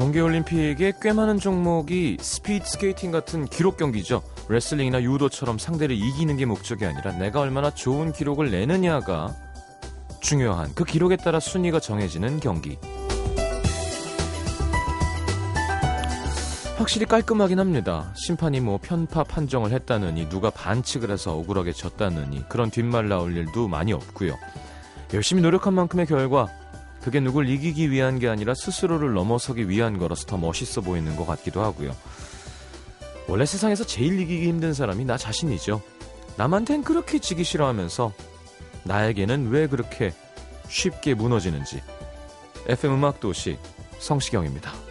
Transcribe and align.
동계올림픽에 0.00 0.94
꽤 1.02 1.12
많은 1.12 1.38
종목이 1.38 2.16
스피드 2.18 2.66
스케이팅 2.66 3.10
같은 3.10 3.44
기록 3.44 3.76
경기죠. 3.76 4.22
레슬링이나 4.48 5.02
유도처럼 5.02 5.58
상대를 5.58 5.94
이기는 5.94 6.38
게 6.38 6.46
목적이 6.46 6.86
아니라 6.86 7.12
내가 7.12 7.40
얼마나 7.40 7.70
좋은 7.70 8.10
기록을 8.10 8.50
내느냐가 8.50 9.36
중요한 10.22 10.70
그 10.74 10.84
기록에 10.84 11.18
따라 11.18 11.38
순위가 11.38 11.80
정해지는 11.80 12.40
경기. 12.40 12.78
확실히 16.78 17.04
깔끔하긴 17.04 17.60
합니다. 17.60 18.10
심판이 18.16 18.60
뭐 18.60 18.78
편파 18.80 19.24
판정을 19.24 19.70
했다느니 19.70 20.30
누가 20.30 20.48
반칙을 20.48 21.10
해서 21.10 21.36
억울하게 21.36 21.72
졌다느니 21.72 22.48
그런 22.48 22.70
뒷말 22.70 23.10
나올 23.10 23.36
일도 23.36 23.68
많이 23.68 23.92
없고요. 23.92 24.38
열심히 25.12 25.42
노력한 25.42 25.74
만큼의 25.74 26.06
결과 26.06 26.48
그게 27.02 27.20
누굴 27.20 27.48
이기기 27.48 27.90
위한 27.90 28.18
게 28.18 28.28
아니라 28.28 28.54
스스로를 28.54 29.14
넘어서기 29.14 29.68
위한 29.68 29.98
거라서 29.98 30.26
더 30.26 30.36
멋있어 30.36 30.80
보이는 30.80 31.16
것 31.16 31.26
같기도 31.26 31.62
하고요. 31.62 31.96
원래 33.28 33.46
세상에서 33.46 33.84
제일 33.84 34.20
이기기 34.20 34.48
힘든 34.48 34.74
사람이 34.74 35.04
나 35.04 35.16
자신이죠. 35.16 35.80
남한텐 36.36 36.82
그렇게 36.82 37.18
지기 37.18 37.44
싫어하면서 37.44 38.12
나에게는 38.84 39.50
왜 39.50 39.66
그렇게 39.66 40.12
쉽게 40.68 41.14
무너지는지. 41.14 41.82
FM 42.66 42.94
음악 42.94 43.20
도시 43.20 43.58
성시경입니다. 43.98 44.89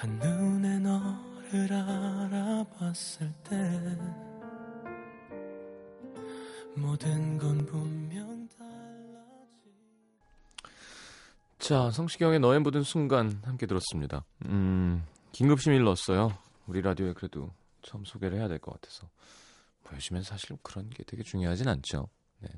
한눈에 0.00 0.78
너를 0.78 1.72
알아봤을 1.72 3.32
때 3.42 3.98
모든 6.76 7.36
건 7.36 7.66
분명 7.66 8.48
달라지 8.56 9.74
자 11.58 11.90
성시경의 11.90 12.38
너의 12.38 12.60
모든 12.60 12.84
순간 12.84 13.40
함께 13.44 13.66
들었습니다. 13.66 14.24
음 14.46 15.04
긴급심일 15.32 15.82
넣었어요. 15.82 16.32
우리 16.68 16.80
라디오에 16.80 17.12
그래도 17.14 17.50
처음 17.82 18.04
소개를 18.04 18.38
해야 18.38 18.46
될 18.46 18.60
것 18.60 18.72
같아서. 18.74 19.08
뭐 19.82 19.94
요즘엔 19.94 20.22
사실 20.22 20.56
그런 20.62 20.90
게 20.90 21.02
되게 21.02 21.24
중요하진 21.24 21.66
않죠. 21.66 22.08
네. 22.38 22.48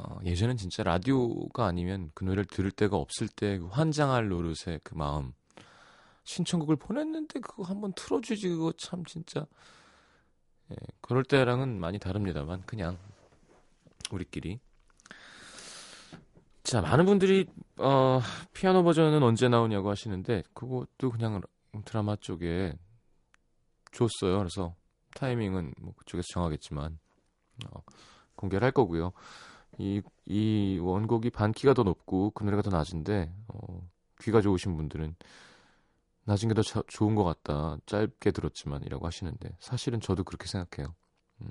어, 0.00 0.18
예전엔 0.24 0.56
진짜 0.56 0.82
라디오가 0.82 1.66
아니면 1.66 2.10
그 2.14 2.24
노래를 2.24 2.46
들을 2.46 2.70
데가 2.70 2.96
없을 2.96 3.28
때그 3.28 3.66
환장할 3.66 4.28
노릇의 4.28 4.80
그 4.82 4.94
마음 4.94 5.34
신청곡을 6.24 6.76
보냈는데 6.76 7.40
그거 7.40 7.62
한번 7.62 7.92
틀어주지. 7.94 8.48
그거 8.48 8.72
참 8.72 9.04
진짜. 9.04 9.46
예, 10.70 10.76
그럴 11.00 11.22
때랑은 11.24 11.78
많이 11.78 11.98
다릅니다만 11.98 12.62
그냥 12.66 12.98
우리끼리. 14.10 14.58
자 16.62 16.80
많은 16.80 17.04
분들이 17.04 17.46
어, 17.76 18.20
피아노 18.54 18.82
버전은 18.82 19.22
언제 19.22 19.48
나오냐고 19.48 19.90
하시는데 19.90 20.42
그것도 20.54 21.10
그냥 21.10 21.42
드라마 21.84 22.16
쪽에 22.16 22.72
줬어요. 23.92 24.38
그래서 24.38 24.74
타이밍은 25.14 25.74
뭐 25.80 25.92
그쪽에서 25.96 26.26
정하겠지만 26.32 26.98
어, 27.70 27.82
공개를 28.34 28.64
할 28.64 28.72
거고요. 28.72 29.12
이, 29.78 30.00
이 30.24 30.78
원곡이 30.80 31.30
반키가 31.30 31.74
더 31.74 31.82
높고 31.82 32.30
그 32.30 32.44
노래가 32.44 32.62
더 32.62 32.70
낮은데 32.70 33.32
어, 33.48 33.88
귀가 34.20 34.40
좋으신 34.40 34.76
분들은 34.76 35.16
낮은 36.24 36.48
게 36.48 36.54
더 36.54 36.62
좋은 36.62 37.14
것 37.14 37.24
같다 37.24 37.76
짧게 37.86 38.30
들었지만이라고 38.30 39.06
하시는데 39.06 39.56
사실은 39.60 40.00
저도 40.00 40.24
그렇게 40.24 40.46
생각해요. 40.46 40.94
음, 41.42 41.50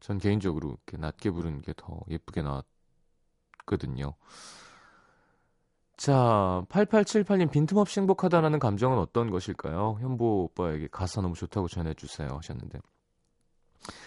전 0.00 0.18
개인적으로 0.18 0.68
이렇게 0.70 0.96
낮게 0.96 1.30
부르는 1.30 1.62
게더 1.62 2.02
예쁘게 2.08 2.42
나왔거든요. 2.42 4.14
자, 5.96 6.64
8878님 6.68 7.50
빈틈없이 7.50 7.98
행복하다라는 7.98 8.60
감정은 8.60 8.98
어떤 8.98 9.30
것일까요? 9.30 9.98
현보 10.00 10.44
오빠에게 10.44 10.88
가사 10.92 11.20
너무 11.20 11.34
좋다고 11.34 11.66
전해주세요 11.66 12.28
하셨는데 12.36 12.78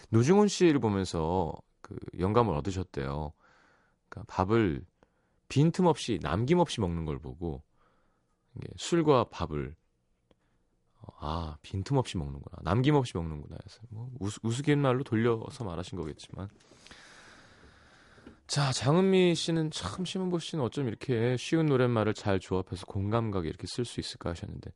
노중훈 0.10 0.48
씨를 0.48 0.80
보면서 0.80 1.54
그 1.82 1.98
영감을 2.18 2.56
얻으셨대요. 2.56 3.34
그러니까 4.08 4.34
밥을 4.34 4.86
빈틈없이 5.50 6.20
남김없이 6.22 6.80
먹는 6.80 7.04
걸 7.04 7.20
보고 7.20 7.62
술과 8.78 9.26
밥을 9.26 9.70
어, 9.70 9.81
아 11.20 11.58
빈틈없이 11.62 12.18
먹는구나 12.18 12.58
남김없이 12.64 13.16
먹는구나 13.16 13.58
해서 13.64 13.82
뭐 13.90 14.10
우스, 14.20 14.40
우스갯말로 14.44 15.04
돌려서 15.04 15.64
말하신 15.64 15.98
거겠지만 15.98 16.50
자 18.48 18.72
장은미 18.72 19.36
씨는 19.36 19.72
참 19.72 20.04
심은보 20.04 20.40
씨는 20.40 20.64
어쩜 20.64 20.88
이렇게 20.88 21.38
쉬운 21.38 21.68
노랫말을 21.68 22.14
잘 22.14 22.40
조합해서 22.40 22.86
공감가게 22.86 23.48
이렇게 23.48 23.66
쓸 23.68 23.86
수 23.86 24.00
있을까 24.00 24.32
하셨는데 24.32 24.72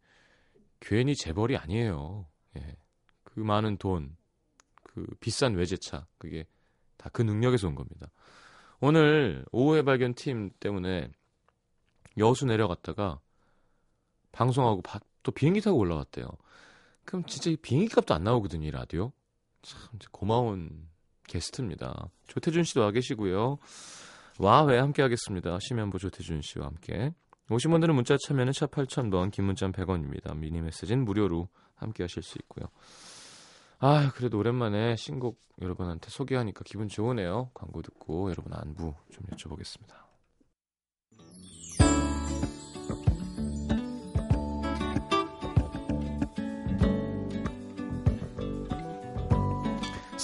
괜히 0.79 1.15
재벌이 1.15 1.57
아니에요. 1.57 2.27
예. 2.57 2.77
그 3.23 3.39
많은 3.39 3.77
돈, 3.77 4.15
그 4.83 5.05
비싼 5.19 5.55
외제차 5.55 6.05
그게 6.17 6.45
다 6.97 7.09
그 7.09 7.21
능력에서 7.21 7.67
온 7.67 7.75
겁니다. 7.75 8.11
오늘 8.79 9.45
오후의 9.51 9.83
발견 9.83 10.13
팀 10.15 10.49
때문에 10.59 11.11
여수 12.17 12.45
내려갔다가 12.45 13.19
방송하고 14.31 14.81
또 15.25 15.31
비행기 15.31 15.59
타고 15.59 15.79
올라왔대요. 15.79 16.27
그럼 17.03 17.25
진짜 17.25 17.49
이 17.49 17.57
비행기 17.57 17.89
값도 17.89 18.13
안 18.13 18.23
나오거든요, 18.23 18.67
이 18.67 18.71
라디오. 18.71 19.11
참 19.63 19.79
고마운 20.11 20.87
게스트입니다. 21.27 22.09
조태준 22.27 22.63
씨도 22.63 22.81
와 22.81 22.91
계시고요. 22.91 23.57
와회 24.37 24.77
함께 24.77 25.01
하겠습니다. 25.01 25.57
심현보 25.59 25.97
조태준 25.97 26.41
씨와 26.43 26.67
함께. 26.67 27.11
오신 27.49 27.71
분들은 27.71 27.95
문자 27.95 28.15
참여는 28.17 28.53
샵 28.53 28.69
8000번, 28.71 29.31
긴 29.31 29.45
문자 29.45 29.67
100원입니다. 29.67 30.37
미니 30.37 30.61
메시지는 30.61 31.03
무료로 31.05 31.47
함께 31.73 32.03
하실 32.03 32.21
수 32.21 32.37
있고요. 32.43 32.67
아, 33.79 34.11
그래도 34.13 34.37
오랜만에 34.37 34.95
신곡 34.95 35.41
여러분한테 35.59 36.09
소개하니까 36.09 36.61
기분 36.65 36.87
좋으네요. 36.87 37.49
광고 37.55 37.81
듣고 37.81 38.29
여러분 38.29 38.53
안부 38.53 38.93
좀 39.11 39.25
여쭤보겠습니다. 39.31 40.04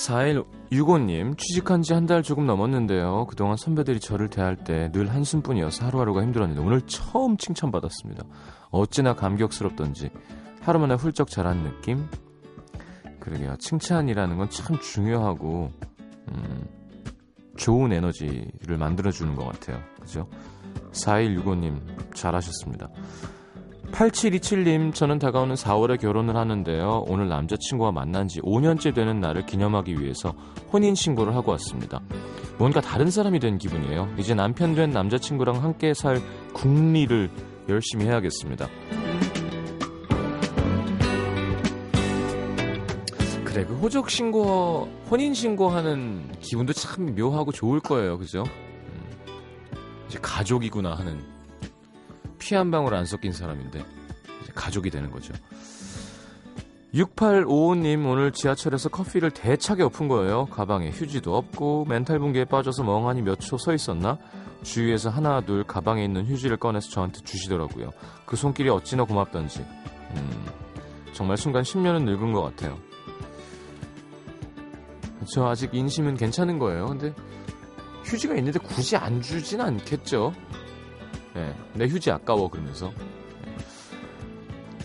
4일 0.08 0.46
6호님 0.72 1.38
취직한 1.38 1.82
지 1.82 1.94
한 1.94 2.06
달 2.08 2.24
조금 2.24 2.46
넘었는데요. 2.46 3.26
그동안 3.28 3.58
선배들이 3.58 4.00
저를 4.00 4.30
대할 4.30 4.56
때 4.56 4.90
늘 4.92 5.10
한숨뿐이어서 5.14 5.86
하루하루가 5.86 6.22
힘들었는데 6.24 6.62
오늘 6.62 6.82
처음 6.82 7.38
칭찬받았습니다. 7.38 8.24
어찌나 8.72 9.14
감격스럽던지 9.14 10.10
하루 10.62 10.80
만에 10.80 10.96
훌쩍 10.96 11.30
자란 11.30 11.64
느낌 11.64 12.08
그러게요. 13.20 13.56
칭찬이라는 13.60 14.38
건 14.38 14.50
참 14.50 14.80
중요하고 14.80 15.72
음, 16.30 16.68
좋은 17.58 17.92
에너지를 17.94 18.78
만들어주는 18.78 19.36
것 19.36 19.46
같아요. 19.46 19.80
그죠? 20.00 20.28
4165님 20.94 22.16
잘하셨습니다. 22.16 22.90
8727님 23.92 24.94
저는 24.94 25.20
다가오는 25.20 25.56
4월에 25.56 26.00
결혼을 26.00 26.36
하는데요. 26.36 27.04
오늘 27.08 27.28
남자친구와 27.28 27.92
만난 27.92 28.28
지 28.28 28.42
5년째 28.42 28.96
되는 28.96 29.20
날을 29.20 29.46
기념하기 29.46 30.00
위해서 30.00 30.34
혼인신고를 30.72 31.36
하고 31.36 31.52
왔습니다. 31.52 32.02
뭔가 32.58 32.82
다른 32.82 33.10
사람이 33.10 33.40
된 33.40 33.58
기분이에요. 33.58 34.14
이제 34.18 34.34
남편 34.34 34.76
된 34.76 34.92
남자친구랑 34.92 35.64
함께 35.64 35.94
살 35.94 36.22
국리를 36.54 37.30
열심히 37.70 38.06
해야겠습니다. 38.06 38.68
그래 43.44 43.66
그 43.66 43.76
호적 43.76 44.10
신고 44.10 44.88
혼인 45.10 45.34
신고하는 45.34 46.32
기분도 46.40 46.72
참 46.72 47.14
묘하고 47.16 47.52
좋을 47.52 47.82
거예요 47.82 48.18
그죠 48.18 48.44
음, 48.46 49.10
이제 50.08 50.18
가족이구나 50.22 50.94
하는 50.94 51.31
피 52.42 52.56
한 52.56 52.72
방울 52.72 52.96
안 52.96 53.06
섞인 53.06 53.32
사람인데 53.32 53.80
이제 54.42 54.52
가족이 54.56 54.90
되는 54.90 55.12
거죠 55.12 55.34
6855님 56.94 58.06
오늘 58.06 58.32
지하철에서 58.34 58.90
커피를 58.90 59.32
대차게 59.32 59.82
엎은 59.84 60.10
거예요. 60.10 60.48
가방에 60.48 60.90
휴지도 60.90 61.38
없고 61.38 61.86
멘탈 61.86 62.20
붕괴에 62.20 62.44
빠져서 62.46 62.84
멍하니 62.84 63.22
몇 63.22 63.40
초 63.40 63.58
서 63.58 63.74
있었나? 63.74 64.18
주위에서 64.64 65.10
하나 65.10 65.40
둘 65.40 65.64
가방에 65.64 66.04
있는 66.04 66.26
휴지를 66.28 66.58
꺼내서 66.58 66.90
저한테 66.90 67.22
주시더라고요. 67.22 67.92
그 68.26 68.36
손길이 68.36 68.68
어찌나 68.70 69.06
고맙던지. 69.06 69.62
음, 69.62 70.46
정말 71.14 71.38
순간 71.38 71.64
10년은 71.64 72.04
늙은 72.04 72.34
것 72.34 72.42
같아요. 72.42 72.78
저 75.34 75.48
아직 75.48 75.74
인심은 75.74 76.18
괜찮은 76.18 76.60
거예요. 76.60 76.88
근데 76.88 77.14
휴지가 78.04 78.36
있는데 78.36 78.60
굳이 78.60 78.98
안 78.98 79.22
주진 79.22 79.62
않겠죠. 79.62 80.34
네, 81.34 81.54
내 81.74 81.88
휴지 81.88 82.12
아까워 82.12 82.50
그러면서. 82.50 82.92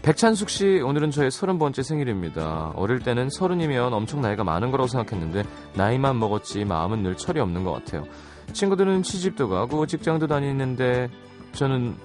백찬숙 0.02 0.50
씨, 0.50 0.80
오늘은 0.84 1.10
저의 1.10 1.32
서른 1.32 1.58
번째 1.58 1.82
생일입니다. 1.82 2.72
어릴 2.76 3.00
때는 3.00 3.28
서른이면 3.28 3.92
엄청 3.92 4.20
나이가 4.20 4.44
많은 4.44 4.70
거라고 4.70 4.86
생각했는데 4.86 5.42
나이만 5.74 6.18
먹었지 6.20 6.64
마음은 6.64 7.02
늘 7.02 7.16
철이 7.16 7.40
없는 7.40 7.64
것 7.64 7.72
같아요. 7.72 8.04
친구들은 8.52 9.02
시집도 9.02 9.48
가고 9.48 9.84
직장도 9.86 10.28
다니는데 10.28 11.08
저는 11.52 11.96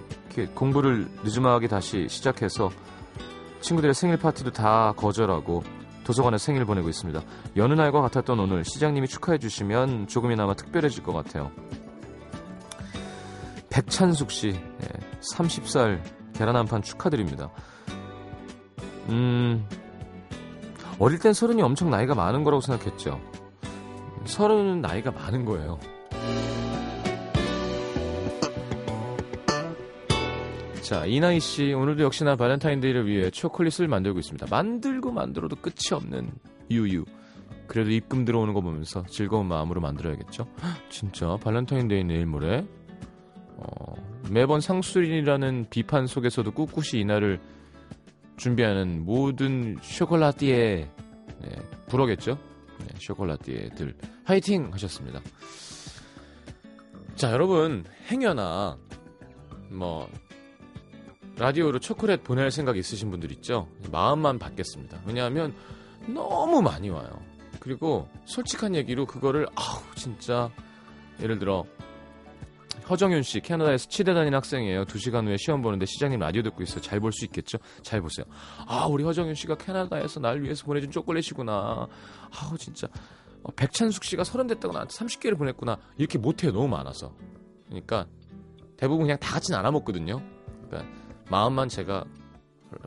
공부를 0.55 1.09
늦음하게 1.23 1.67
다시 1.67 2.07
시작해서 2.09 2.71
친구들의 3.59 3.93
생일 3.93 4.17
파티도 4.17 4.51
다 4.51 4.93
거절하고 4.97 5.61
도서관에 6.03 6.39
생일 6.39 6.65
보내고 6.65 6.89
있습니다. 6.89 7.21
여느 7.57 7.73
날과 7.73 8.01
같았던 8.01 8.39
오늘 8.39 8.65
시장님이 8.65 9.07
축하해 9.07 9.37
주시면 9.37 10.07
조금이나마 10.07 10.55
특별해질 10.55 11.03
것 11.03 11.13
같아요. 11.13 11.51
백찬숙 13.71 14.31
씨, 14.31 14.51
네, 14.51 14.87
30살 15.33 16.01
계란 16.33 16.55
한 16.55 16.65
판 16.65 16.81
축하드립니다. 16.81 17.49
음, 19.09 19.65
어릴 20.99 21.19
땐 21.19 21.33
서른이 21.33 21.61
엄청 21.61 21.89
나이가 21.89 22.13
많은 22.13 22.43
거라고 22.43 22.61
생각했죠. 22.61 23.19
서른은 24.25 24.81
나이가 24.81 25.11
많은 25.11 25.45
거예요. 25.45 25.79
자, 30.81 31.05
이나희 31.05 31.39
씨, 31.39 31.73
오늘도 31.73 32.03
역시나 32.03 32.35
발렌타인데이를 32.35 33.07
위해 33.07 33.29
초콜릿을 33.29 33.87
만들고 33.87 34.19
있습니다. 34.19 34.47
만들고 34.49 35.11
만들어도 35.11 35.55
끝이 35.55 35.93
없는 35.93 36.31
유유. 36.69 37.05
그래도 37.67 37.91
입금 37.91 38.25
들어오는 38.25 38.53
거 38.53 38.59
보면서 38.59 39.03
즐거운 39.09 39.47
마음으로 39.47 39.79
만들어야겠죠. 39.79 40.45
진짜 40.89 41.37
발렌타인데이 41.41 42.03
내일 42.03 42.25
모레. 42.25 42.65
어, 43.61 43.93
매번 44.29 44.61
상술이라는 44.61 45.67
비판 45.69 46.07
속에서도 46.07 46.51
꿋꿋이 46.51 47.01
이날을 47.01 47.39
준비하는 48.37 49.05
모든 49.05 49.77
쇼콜라띠에 49.81 50.89
네, 51.41 51.49
불어겠죠? 51.87 52.37
네, 52.79 52.87
쇼콜라띠에들 52.99 53.95
화이팅 54.25 54.73
하셨습니다. 54.73 55.21
자, 57.15 57.31
여러분 57.31 57.85
행여나 58.09 58.77
뭐 59.69 60.09
라디오로 61.37 61.79
초콜릿 61.79 62.23
보낼 62.23 62.51
생각 62.51 62.77
있으신 62.77 63.09
분들 63.11 63.31
있죠? 63.33 63.67
마음만 63.91 64.39
받겠습니다. 64.39 65.01
왜냐하면 65.05 65.53
너무 66.07 66.61
많이 66.61 66.89
와요. 66.89 67.09
그리고 67.59 68.07
솔직한 68.25 68.75
얘기로 68.75 69.05
그거를 69.05 69.47
아우 69.55 69.81
진짜 69.95 70.49
예를 71.21 71.37
들어 71.37 71.63
허정윤 72.89 73.23
씨 73.23 73.39
캐나다에서 73.39 73.87
치대 73.87 74.13
다니는 74.13 74.35
학생이에요. 74.37 74.85
2시간 74.85 75.25
후에 75.27 75.37
시험 75.37 75.61
보는데 75.61 75.85
시장님 75.85 76.19
라디오 76.19 76.41
듣고 76.43 76.63
있어요. 76.63 76.81
잘 76.81 76.99
볼 76.99 77.11
수 77.11 77.25
있겠죠? 77.25 77.57
잘 77.83 78.01
보세요. 78.01 78.25
아 78.67 78.85
우리 78.87 79.03
허정윤 79.03 79.35
씨가 79.35 79.55
캐나다에서 79.55 80.19
날 80.19 80.41
위해서 80.41 80.65
보내준 80.65 80.91
초콜릿이구나. 80.91 81.87
아우 82.31 82.57
진짜 82.57 82.87
어, 83.43 83.51
백찬숙 83.55 84.03
씨가 84.03 84.23
서른 84.23 84.47
됐다고 84.47 84.73
나한테 84.73 84.93
30개를 84.93 85.37
보냈구나. 85.37 85.77
이렇게 85.97 86.17
못해요. 86.17 86.51
너무 86.51 86.67
많아서. 86.67 87.13
그러니까 87.67 88.05
대부분 88.77 89.05
그냥 89.05 89.17
다 89.19 89.33
같이 89.33 89.51
나눠 89.51 89.71
먹거든요. 89.71 90.21
그러니까 90.67 90.91
마음만 91.29 91.69
제가 91.69 92.03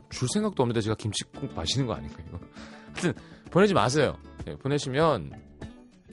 줄 0.09 0.27
생각도 0.29 0.63
없는데 0.63 0.81
제가 0.81 0.95
김치국 0.95 1.53
마시는 1.55 1.87
거 1.87 1.93
아닌가요? 1.93 2.39
하여튼 2.93 3.13
보내지 3.51 3.73
마세요. 3.73 4.17
예, 4.47 4.55
보내시면 4.55 5.31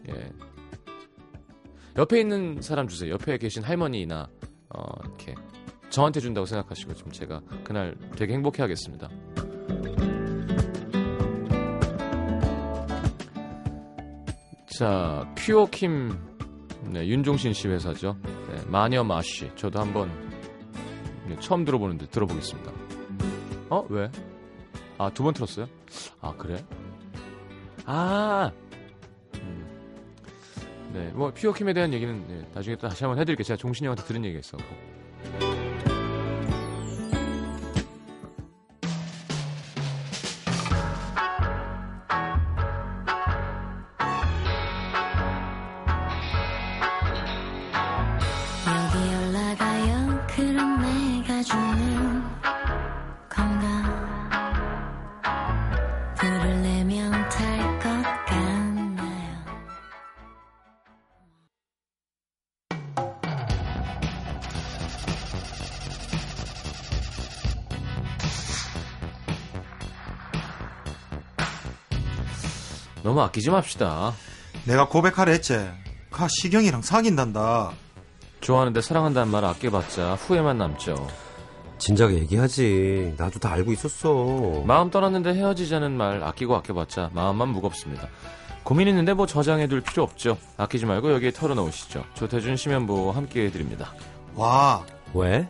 예, 0.08 0.32
옆에 1.96 2.20
있는 2.20 2.60
사람 2.62 2.88
주세요. 2.88 3.12
옆에 3.12 3.36
계신 3.38 3.62
할머니나 3.62 4.28
어, 4.74 4.82
이렇게 5.04 5.34
저한테 5.90 6.20
준다고 6.20 6.46
생각하시고 6.46 6.94
좀 6.94 7.12
제가 7.12 7.40
그날 7.64 7.94
되게 8.16 8.32
행복해 8.34 8.62
하겠습니다. 8.62 9.08
자, 14.66 15.26
퓨어킴 15.36 16.18
네, 16.84 17.06
윤종신 17.06 17.52
씨 17.52 17.68
회사죠. 17.68 18.16
네, 18.24 18.62
마녀 18.66 19.04
마쉬. 19.04 19.50
저도 19.54 19.80
한번 19.80 20.10
네, 21.26 21.36
처음 21.40 21.64
들어보는데 21.64 22.06
들어보겠습니다. 22.06 22.72
어? 23.70 23.86
왜? 23.88 24.10
아, 24.98 25.10
두 25.10 25.22
번 25.22 25.34
틀었어요? 25.34 25.66
아, 26.20 26.32
그래? 26.36 26.64
아! 27.84 28.50
네, 30.92 31.10
뭐 31.14 31.32
피어킴에 31.32 31.72
대한 31.72 31.92
얘기는 31.92 32.24
네, 32.28 32.46
나중에 32.54 32.76
또 32.76 32.88
다시 32.88 33.04
한번 33.04 33.18
해드릴게요. 33.20 33.44
제가 33.44 33.56
종신이 33.56 33.86
형한테 33.86 34.04
들은 34.04 34.24
얘기가 34.24 34.40
있어 34.40 34.56
너무 73.12 73.20
아끼지 73.20 73.50
맙시다. 73.50 74.14
내가 74.64 74.88
고백하려 74.88 75.32
했지. 75.32 75.54
가 76.10 76.28
시경이랑 76.28 76.80
사귄단다. 76.80 77.72
좋아하는데 78.40 78.80
사랑한다는 78.80 79.30
말 79.30 79.44
아껴봤자 79.44 80.14
후회만 80.14 80.56
남죠. 80.56 81.06
진작에 81.76 82.14
얘기하지. 82.14 83.16
나도 83.18 83.38
다 83.38 83.52
알고 83.52 83.70
있었어. 83.72 84.62
마음 84.64 84.88
떠났는데 84.88 85.34
헤어지자는 85.34 85.92
말 85.94 86.24
아끼고 86.24 86.56
아껴봤자 86.56 87.10
마음만 87.12 87.50
무겁습니다. 87.50 88.08
고민 88.62 88.88
있는데 88.88 89.12
뭐 89.12 89.26
저장해둘 89.26 89.82
필요 89.82 90.04
없죠. 90.04 90.38
아끼지 90.56 90.86
말고 90.86 91.12
여기에 91.12 91.32
털어놓으시죠. 91.32 92.06
조태준 92.14 92.56
심연보 92.56 93.10
함께 93.12 93.44
해드립니다. 93.44 93.92
와. 94.34 94.86
왜? 95.12 95.46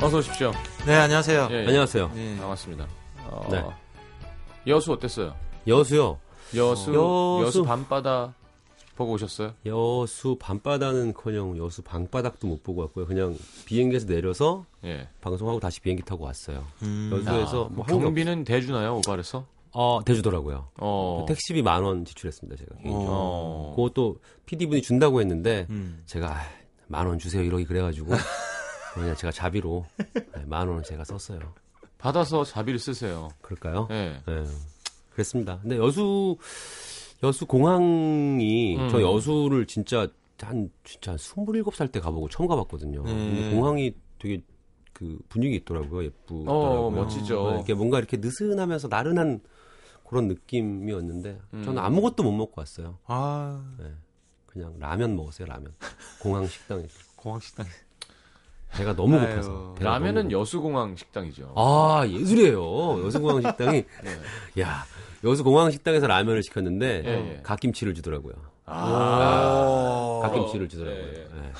어서 0.00 0.18
오십시오. 0.18 0.52
네, 0.86 0.94
안녕하세요. 0.96 1.48
예, 1.50 1.54
예. 1.62 1.66
안녕하세요. 1.66 2.10
네. 2.14 2.36
반갑습니다. 2.38 2.86
어, 3.30 3.48
네. 3.50 3.64
여수 4.66 4.92
어땠어요? 4.92 5.34
여수요. 5.66 6.18
여수, 6.54 6.92
여수. 6.94 7.42
여수 7.46 7.64
밤바다 7.64 8.34
보고 8.96 9.12
오셨어요? 9.12 9.52
여수 9.64 10.36
밤바다는커녕 10.38 11.56
여수 11.58 11.82
방바닥도 11.82 12.46
못 12.46 12.62
보고 12.62 12.82
왔고요. 12.82 13.06
그냥 13.06 13.36
비행기에서 13.64 14.06
내려서 14.06 14.66
예. 14.84 15.08
방송하고 15.22 15.58
다시 15.58 15.80
비행기 15.80 16.02
타고 16.04 16.24
왔어요. 16.24 16.64
음. 16.82 17.10
여수에서 17.12 17.64
아, 17.64 17.68
뭐 17.70 17.84
경비는 17.86 18.44
대주나요? 18.44 18.96
오발에서? 18.98 19.46
어, 19.72 20.00
대주더라고요. 20.04 20.68
어. 20.78 21.24
택시비 21.26 21.62
만 21.62 21.82
원 21.82 22.04
지출했습니다, 22.04 22.56
제가 22.62 22.76
개인적으로. 22.82 23.08
어. 23.10 23.72
그것도 23.74 24.18
PD분이 24.46 24.82
준다고 24.82 25.20
했는데 25.20 25.66
음. 25.70 26.02
제가 26.06 26.36
만 26.86 27.06
원 27.08 27.18
주세요 27.18 27.42
이러기 27.42 27.64
그래가지고 27.64 28.12
그냥 28.94 29.16
제가 29.16 29.30
자비로 29.32 29.84
네, 30.14 30.44
만 30.46 30.68
원을 30.68 30.82
제가 30.82 31.04
썼어요. 31.04 31.40
받아서 31.98 32.44
자비를 32.44 32.78
쓰세요. 32.78 33.28
그럴까요? 33.42 33.88
예. 33.90 34.20
네. 34.26 34.44
그랬습니다. 35.12 35.58
근데 35.60 35.76
여수 35.76 36.36
여수 37.22 37.46
공항이 37.46 38.76
음. 38.76 38.88
저 38.90 39.00
여수를 39.00 39.66
진짜 39.66 40.06
한 40.40 40.70
진짜 40.84 41.12
한 41.12 41.18
27살 41.18 41.90
때 41.90 42.00
가보고 42.00 42.28
처음 42.28 42.48
가봤거든요. 42.48 43.02
네. 43.02 43.12
근데 43.12 43.50
공항이 43.54 43.94
되게 44.18 44.42
그 44.92 45.18
분위기 45.28 45.56
있더라고요. 45.56 46.04
예쁘더라고요. 46.04 46.50
어, 46.52 46.90
멋지죠. 46.90 47.50
네, 47.50 47.56
이렇게 47.56 47.74
뭔가 47.74 47.98
이렇게 47.98 48.16
느슨하면서 48.18 48.88
나른한 48.88 49.40
그런 50.06 50.28
느낌이었는데 50.28 51.40
음. 51.54 51.64
저는 51.64 51.82
아무것도 51.82 52.22
못 52.22 52.32
먹고 52.32 52.60
왔어요. 52.60 52.98
아, 53.06 53.64
그냥 54.46 54.76
라면 54.78 55.16
먹었어요. 55.16 55.46
라면. 55.48 55.74
공항 56.20 56.46
식당에서. 56.46 56.94
공항 57.16 57.40
식당. 57.40 57.66
배가 58.76 58.94
너무 58.96 59.16
아유. 59.18 59.28
고파서. 59.28 59.74
배가 59.78 59.90
라면은 59.90 60.28
너무 60.28 60.40
여수공항 60.40 60.96
식당이죠. 60.96 61.52
아 61.56 62.04
예술이에요. 62.06 63.04
여수공항 63.06 63.42
식당이 63.42 63.84
네. 64.56 64.62
야 64.62 64.84
여수공항 65.22 65.70
식당에서 65.70 66.06
라면을 66.06 66.42
시켰는데 66.42 67.02
예, 67.04 67.10
예. 67.36 67.40
갓김치를 67.42 67.94
주더라고요. 67.94 68.34
아, 68.66 70.20
갓김치를 70.22 70.68
주더라고요. 70.68 71.02
예, 71.02 71.12
예. 71.14 71.20
예. 71.20 71.52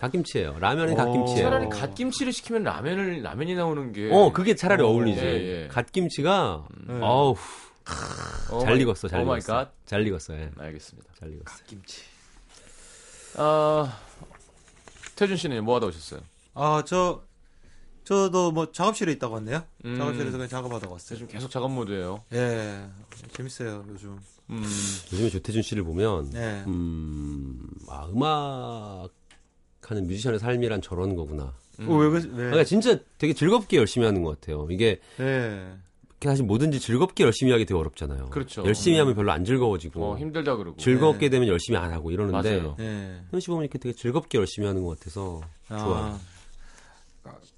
갓김치예요. 0.00 0.56
라면은 0.60 0.94
오. 0.94 0.96
갓김치예요. 0.96 1.42
차라리 1.50 1.68
갓김치를 1.68 2.32
시키면 2.32 2.62
라면을 2.62 3.22
라면이 3.22 3.54
나오는 3.54 3.92
게 3.92 4.10
어 4.10 4.32
그게 4.32 4.54
차라리 4.54 4.82
어. 4.82 4.86
어울리지. 4.88 5.20
예, 5.20 5.62
예. 5.64 5.68
갓김치가 5.68 6.64
네. 6.86 6.98
어우 7.02 7.34
오잘 8.52 8.72
마이- 8.74 8.80
익었어, 8.82 9.08
잘 9.08 9.22
익었어. 9.22 9.52
갓. 9.52 9.72
잘 9.84 10.06
익었어. 10.06 10.34
예. 10.34 10.50
알겠습니다. 10.58 11.10
잘 11.18 11.32
익었어. 11.32 11.58
김치. 11.66 12.02
아 13.36 13.98
태준 15.16 15.36
씨는 15.36 15.64
뭐 15.64 15.76
하다 15.76 15.86
오셨어요? 15.86 16.20
아, 16.54 16.82
저, 16.86 17.22
저도 18.04 18.50
뭐 18.52 18.72
작업실에 18.72 19.12
있다고 19.12 19.34
왔네요. 19.34 19.62
음. 19.84 19.96
작업실에서 19.96 20.32
그냥 20.32 20.48
작업하다 20.48 20.88
왔어요. 20.88 21.16
요즘 21.16 21.28
계속 21.28 21.50
작업 21.50 21.70
모드예요. 21.70 22.22
예, 22.32 22.86
재밌어요, 23.32 23.84
요즘. 23.88 24.18
음, 24.50 24.62
요즘에 25.12 25.30
조태준 25.30 25.62
씨를 25.62 25.84
보면 25.84 26.32
예. 26.34 26.64
음, 26.66 27.60
아, 27.88 28.08
음악 28.12 29.10
하는 29.82 30.06
뮤지션의 30.06 30.40
삶이란 30.40 30.82
저런 30.82 31.14
거구나. 31.14 31.54
음. 31.78 31.88
어, 31.88 31.96
왜, 31.96 32.10
그, 32.10 32.16
왜? 32.30 32.36
그러니까 32.36 32.64
진짜 32.64 32.98
되게 33.18 33.32
즐겁게 33.32 33.76
열심히 33.76 34.06
하는 34.06 34.22
것 34.22 34.40
같아요. 34.40 34.66
이게 34.70 35.00
예. 35.20 35.72
사실 36.22 36.44
뭐든지 36.44 36.80
즐겁게 36.80 37.24
열심히 37.24 37.50
하기 37.52 37.64
되게 37.64 37.78
어렵잖아요. 37.78 38.26
그렇죠. 38.26 38.62
열심히 38.64 38.98
하면 38.98 39.14
별로 39.14 39.32
안 39.32 39.44
즐거워지고 39.44 40.04
어, 40.04 40.18
힘들다 40.18 40.56
그러고. 40.56 40.76
즐겁게 40.76 41.28
되면 41.30 41.48
열심히 41.48 41.78
안 41.78 41.92
하고 41.92 42.10
이러는데 42.10 42.56
맞아요. 42.58 42.76
예. 42.80 43.20
현씨 43.30 43.46
보면 43.48 43.62
이렇게 43.64 43.78
되게 43.78 43.94
즐겁게 43.94 44.38
열심히 44.38 44.66
하는 44.66 44.82
것 44.82 44.98
같아서 44.98 45.40
좋아요. 45.68 46.18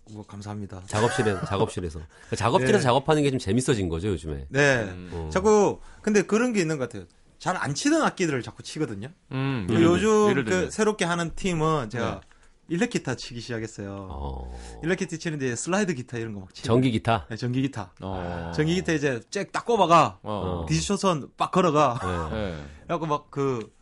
아, 0.08 0.12
뭐, 0.12 0.24
감사합니다. 0.26 0.82
작업실에 0.86 1.36
작업실에서 1.46 2.00
그러니까 2.00 2.36
작업실에서 2.36 2.78
네. 2.78 2.82
작업하는 2.82 3.22
게 3.22 3.30
좀 3.30 3.38
재밌어진 3.38 3.88
거죠 3.88 4.08
요즘에. 4.08 4.46
네. 4.48 4.82
음. 4.82 5.10
어. 5.12 5.30
자꾸, 5.32 5.80
근데 6.02 6.22
그런 6.22 6.52
게 6.52 6.60
있는 6.60 6.78
것 6.78 6.88
같아요. 6.88 7.06
잘 7.38 7.56
안 7.56 7.74
치던 7.74 8.02
악기들을 8.02 8.40
자꾸 8.42 8.62
치거든요. 8.62 9.08
음, 9.32 9.66
그 9.68 9.82
요즘 9.82 10.44
그. 10.44 10.70
새롭게 10.70 11.04
하는 11.04 11.34
팀은 11.34 11.90
제가 11.90 12.20
일렉 12.68 12.90
기타 12.90 13.16
치기 13.16 13.40
시작했어요. 13.40 14.06
어. 14.10 14.56
일렉 14.84 14.98
기타 14.98 15.16
치는데 15.16 15.56
슬라이드 15.56 15.94
기타 15.94 16.18
이런 16.18 16.34
거 16.34 16.40
막 16.40 16.54
치고. 16.54 16.66
전기 16.66 16.92
기타. 16.92 17.26
네, 17.28 17.36
전기 17.36 17.60
기타. 17.62 17.92
어. 18.00 18.52
전기 18.54 18.74
기타 18.76 18.92
이제 18.92 19.20
잭 19.30 19.47
딱 19.47 19.64
꼽아가. 19.66 20.18
어. 20.22 20.66
distortion 20.68 21.30
빡 21.36 21.50
걸어가. 21.50 21.98
네. 22.30 22.36
네. 22.36 22.64
그래갖고 22.84 23.06
막 23.06 23.30
그, 23.32 23.72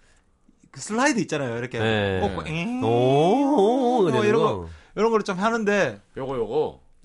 그 0.71 0.81
슬라이드 0.81 1.21
있잖아요. 1.21 1.59
이렇게. 1.59 1.79
네. 1.79 2.43
엥. 2.47 2.83
오, 2.83 2.87
오, 2.87 4.03
뭐 4.03 4.11
되는 4.11 4.27
이런 4.27 4.41
거. 4.43 4.57
거, 4.63 4.69
이런 4.97 5.11
거를 5.11 5.25
좀 5.25 5.39
하는데, 5.39 6.01
요거 6.17 6.37
요거. 6.37 6.55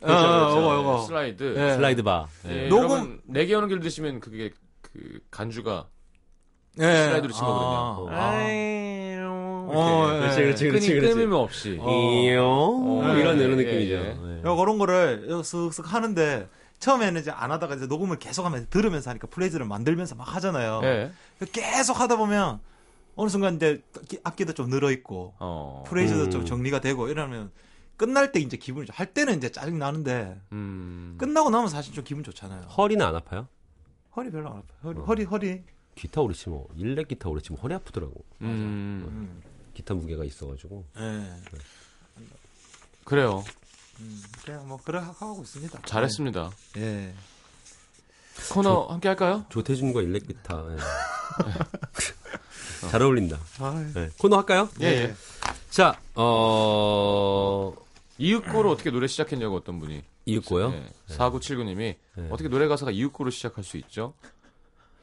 어, 0.02 0.12
어, 0.12 0.52
요거, 0.52 0.76
요거. 0.76 1.06
슬라이드. 1.08 1.56
예. 1.58 1.74
슬라이드 1.76 2.04
바. 2.04 2.28
예, 2.48 2.68
녹음- 2.68 2.88
녹음 2.88 3.22
내기 3.26 3.54
하는 3.54 3.68
길 3.70 3.80
드시면 3.80 4.20
그게 4.20 4.52
그 4.82 5.20
간주가 5.32 5.88
예. 6.80 6.84
슬라이드로 6.84 7.32
친 7.34 7.44
거거든요. 7.46 8.10
아. 8.12 8.32
아. 8.32 8.36
어, 9.68 10.10
예. 10.14 10.20
그렇지, 10.20 10.42
그렇지, 10.42 10.68
그렇지, 10.68 10.88
끊임, 10.90 11.00
그렇지. 11.02 11.14
끊임 11.16 11.32
없이. 11.34 11.78
어. 11.82 11.90
이요 11.90 12.44
어, 12.46 13.02
이런 13.18 13.40
예, 13.40 13.44
이런 13.46 13.60
예, 13.60 13.64
느낌이죠. 13.64 13.94
예. 13.94 14.00
네. 14.00 14.38
야, 14.50 14.56
그런 14.56 14.78
거를 14.78 15.28
쓱쓱 15.30 15.86
하는데, 15.86 16.48
처음에는 16.80 17.22
이제 17.22 17.32
안 17.32 17.52
하다가 17.52 17.76
이제 17.76 17.88
녹음을 17.88 18.20
계속 18.20 18.46
하면서 18.46 18.68
들으면서 18.70 19.10
하니까 19.10 19.28
플레이즈를 19.28 19.66
만들면서 19.66 20.16
막 20.16 20.36
하잖아요. 20.36 20.82
예. 20.84 21.12
계속 21.52 22.00
하다 22.00 22.18
보면, 22.18 22.60
어느 23.16 23.30
순간 23.30 23.56
이제 23.56 23.82
악기- 23.98 24.20
악기도 24.24 24.54
좀 24.54 24.70
늘어 24.70 24.92
있고, 24.92 25.34
어. 25.40 25.84
프레이즈도 25.88 26.26
음. 26.26 26.30
좀 26.30 26.46
정리가 26.46 26.82
되고, 26.82 27.08
이러면, 27.08 27.52
끝날 27.98 28.32
때 28.32 28.40
이제 28.40 28.58
기분이, 28.58 28.86
좋- 28.88 28.94
할 29.00 29.14
때는 29.14 29.38
이제 29.38 29.52
짜증 29.52 29.80
나는데, 29.80 30.40
음. 30.52 31.16
끝나고 31.18 31.50
나면 31.50 31.70
사실 31.70 31.94
좀 31.94 32.04
기분 32.04 32.24
좋잖아요. 32.24 32.64
허리는 32.64 33.06
안 33.06 33.16
아파요? 33.16 33.48
허리 34.16 34.32
별로 34.32 34.50
안 34.50 34.58
아파요. 34.58 34.68
허리, 34.84 35.00
어. 35.00 35.04
허리, 35.04 35.24
허리. 35.24 35.64
기타 35.96 36.22
오래 36.22 36.34
치면 36.34 36.66
일렉 36.76 37.08
기타 37.08 37.30
오래 37.30 37.42
치면 37.42 37.60
허리 37.62 37.74
아프더라고. 37.74 38.14
음. 38.42 38.48
음. 39.08 39.42
기타 39.74 39.94
무게가 39.94 40.24
있어가지고. 40.26 40.86
예. 40.98 41.34
그래요. 43.06 43.44
음, 44.00 44.24
그냥 44.44 44.68
뭐, 44.68 44.78
그래 44.84 45.00
하고 45.00 45.42
있습니다. 45.42 45.82
잘했습니다. 45.86 46.52
예. 46.78 47.14
코너 48.52 48.88
함께 48.88 49.08
할까요? 49.08 49.46
조태준과 49.50 50.02
일렉 50.02 50.28
기타. 50.28 50.66
예. 50.70 50.78
잘 52.92 53.02
어울린다. 53.02 53.38
아, 53.60 53.92
네. 53.94 54.10
코너 54.18 54.38
할까요? 54.38 54.70
예, 54.82 54.86
예. 54.86 55.16
자, 55.70 55.98
어 56.16 57.74
이윽고로 58.18 58.72
어떻게 58.72 58.92
노래 58.92 59.08
시작했냐고 59.08 59.56
어떤 59.56 59.80
분이. 59.80 60.04
이윽고요. 60.26 60.72
예. 60.74 61.14
4979님이 61.14 61.78
네. 61.78 62.30
어떻게 62.32 62.50
노래 62.50 62.68
가사가 62.68 62.92
이윽고로 62.92 63.30
시작할 63.30 63.64
수 63.64 63.78
있죠? 63.78 64.14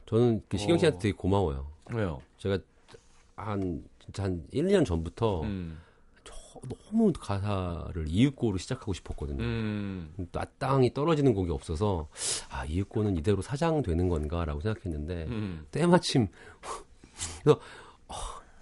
저는 0.05 0.41
그 0.49 0.57
시경 0.57 0.77
씨한테 0.77 0.97
어. 0.97 0.99
되게 0.99 1.13
고마워요. 1.13 1.67
왜요? 1.91 2.21
제가 2.37 2.59
한 3.35 3.83
진짜 3.99 4.23
한 4.23 4.43
1, 4.51 4.65
2년 4.65 4.85
전부터 4.85 5.41
음. 5.43 5.79
너무 6.91 7.11
가사를 7.11 8.05
이윽고로 8.07 8.57
시작하고 8.57 8.93
싶었거든요. 8.93 9.43
음. 9.43 10.13
또 10.31 10.39
땅이 10.59 10.93
떨어지는 10.93 11.33
곡이 11.33 11.51
없어서 11.51 12.07
아 12.49 12.65
이윽고는 12.65 13.17
이대로 13.17 13.41
사장되는 13.41 14.07
건가라고 14.07 14.61
생각했는데 14.61 15.25
음. 15.25 15.65
때마침 15.71 16.27
그래서 17.43 17.59
어, 17.59 17.61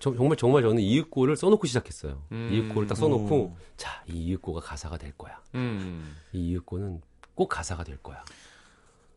저- 0.02 0.16
정말 0.16 0.36
정말 0.38 0.62
저는 0.64 0.80
이윽고를 0.82 1.36
써놓고 1.38 1.68
시작했어요. 1.68 2.22
음. 2.32 2.50
이윽고를 2.52 2.88
딱 2.88 2.96
써놓고 2.96 3.36
오. 3.36 3.56
자 3.78 4.02
이 4.08 4.14
이윽고가 4.26 4.62
가사가 4.62 4.98
될 4.98 5.12
거야. 5.18 5.40
음. 5.56 6.16
이 6.34 6.50
이윽고는 6.50 7.02
꼭 7.36 7.48
가사가 7.48 7.84
될 7.84 7.98
거야. 7.98 8.24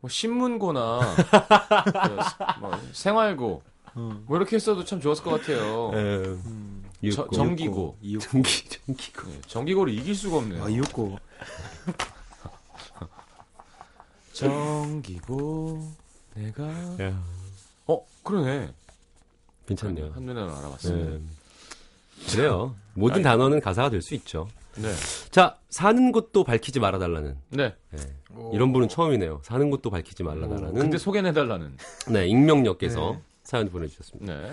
뭐 0.00 0.10
신문고나 0.10 1.00
그뭐 2.60 2.78
생활고 2.92 3.62
음. 3.96 4.24
뭐 4.26 4.36
이렇게 4.36 4.56
했어도 4.56 4.84
참 4.84 5.00
좋았을 5.00 5.24
것 5.24 5.30
같아요. 5.40 5.90
음. 5.94 6.84
저-. 7.12 7.28
정기고. 7.30 7.98
이윽고. 8.00 8.24
정기 8.26 8.68
정기고. 8.68 9.30
예, 9.30 9.40
정기고를 9.46 9.92
이길 9.94 10.14
수가 10.14 10.36
없네요. 10.38 10.64
아, 10.64 10.68
이윽고. 10.68 11.18
정기고 14.32 15.92
내가 16.34 16.64
어 17.86 18.04
그러네. 18.22 18.72
괜찮네요. 19.66 20.10
한눈에 20.14 20.40
알아봤습니다. 20.40 21.10
네. 21.10 21.20
그래요. 22.30 22.74
모든 22.94 23.22
단어는 23.22 23.60
가사가 23.60 23.90
될 23.90 24.00
수 24.02 24.14
있죠. 24.14 24.48
네. 24.76 24.92
자, 25.30 25.56
사는 25.70 26.10
곳도 26.12 26.42
밝히지 26.44 26.80
말아달라는. 26.80 27.36
네. 27.50 27.74
네. 27.90 27.98
이런 28.52 28.72
분은 28.72 28.88
처음이네요. 28.88 29.40
사는 29.42 29.70
곳도 29.70 29.90
밝히지 29.90 30.22
말아달라는. 30.22 30.74
근데 30.74 30.98
소개해달라는. 30.98 31.76
네, 32.12 32.26
익명역께서 32.26 33.12
네. 33.12 33.22
사연 33.44 33.68
보내주셨습니다. 33.68 34.32
네. 34.34 34.52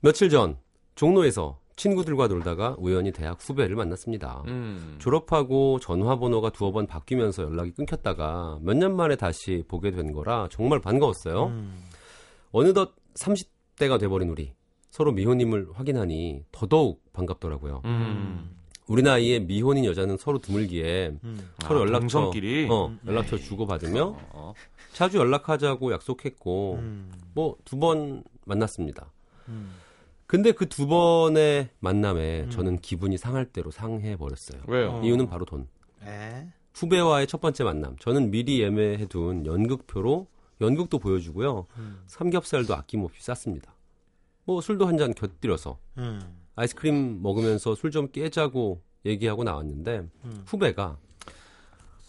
며칠 0.00 0.28
전 0.30 0.56
종로에서 0.94 1.58
친구들과 1.76 2.26
놀다가 2.28 2.74
우연히 2.78 3.12
대학 3.12 3.38
후배를 3.40 3.76
만났습니다. 3.76 4.42
음. 4.48 4.96
졸업하고 4.98 5.78
전화번호가 5.80 6.50
두어 6.50 6.70
번 6.72 6.86
바뀌면서 6.86 7.44
연락이 7.44 7.72
끊겼다가 7.72 8.58
몇 8.62 8.74
년 8.76 8.96
만에 8.96 9.14
다시 9.16 9.64
보게 9.68 9.90
된 9.92 10.12
거라 10.12 10.48
정말 10.50 10.80
반가웠어요. 10.80 11.46
음. 11.46 11.84
어느덧 12.52 12.94
30 13.14 13.48
대가 13.78 13.98
돼버린 13.98 14.28
우리 14.30 14.52
서로 14.90 15.12
미혼임을 15.12 15.68
확인하니 15.74 16.44
더더욱 16.52 17.02
반갑더라고요. 17.12 17.82
음. 17.84 18.50
우리 18.86 19.02
나이에 19.02 19.40
미혼인 19.40 19.84
여자는 19.84 20.16
서로 20.16 20.38
드물기에 20.38 21.12
음. 21.22 21.50
서로 21.60 21.80
아, 21.80 21.82
연락처 21.82 22.18
동성끼리? 22.20 22.68
어, 22.70 22.96
연락처 23.06 23.36
주고 23.36 23.66
받으며 23.66 24.16
어. 24.32 24.54
자주 24.92 25.18
연락하자고 25.18 25.92
약속했고 25.92 26.74
음. 26.80 27.12
뭐두 27.34 27.78
번 27.78 28.24
만났습니다. 28.46 29.12
음. 29.48 29.72
근데 30.26 30.52
그 30.52 30.66
두 30.66 30.86
번의 30.86 31.68
만남에 31.80 32.48
저는 32.50 32.80
기분이 32.80 33.16
상할 33.18 33.46
대로 33.46 33.70
상해 33.70 34.16
버렸어요. 34.16 34.60
왜요? 34.66 34.90
어. 34.92 35.02
이유는 35.02 35.28
바로 35.28 35.44
돈. 35.44 35.68
에? 36.04 36.46
후배와의 36.74 37.26
첫 37.26 37.40
번째 37.40 37.64
만남. 37.64 37.96
저는 37.98 38.30
미리 38.30 38.60
예매해둔 38.60 39.46
연극표로 39.46 40.26
연극도 40.60 40.98
보여주고요. 40.98 41.66
음. 41.76 42.02
삼겹살도 42.06 42.74
아낌없이 42.74 43.22
쌌습니다. 43.22 43.72
뭐 44.44 44.60
술도 44.60 44.86
한 44.86 44.96
잔 44.98 45.14
곁들여서 45.14 45.78
음. 45.98 46.20
아이스크림 46.56 47.22
먹으면서 47.22 47.74
술 47.74 47.90
좀 47.90 48.08
깨자고 48.10 48.82
얘기하고 49.04 49.44
나왔는데 49.44 50.08
음. 50.24 50.42
후배가 50.46 50.96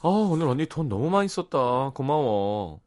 아 0.02 0.08
오늘 0.08 0.48
언니 0.48 0.66
돈 0.66 0.88
너무 0.90 1.10
많이 1.10 1.28
썼다. 1.28 1.92
고마워. 1.94 2.80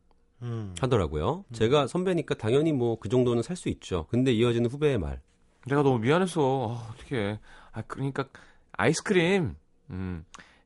음. 0.42 0.74
하더라고요. 0.80 1.44
제가 1.52 1.86
선배니까 1.86 2.34
당연히 2.34 2.72
뭐 2.72 2.96
그 2.96 3.08
정도는 3.08 3.42
살 3.42 3.56
수 3.56 3.68
있죠. 3.68 4.06
근데 4.10 4.32
이어지는 4.32 4.70
후배의 4.70 4.98
말. 4.98 5.20
내가 5.68 5.82
너무 5.82 5.98
미안해서 6.00 6.40
아, 6.40 6.90
어떻게? 6.94 7.38
아 7.72 7.82
그러니까 7.82 8.24
아이스크림. 8.72 9.54
음. 9.90 10.24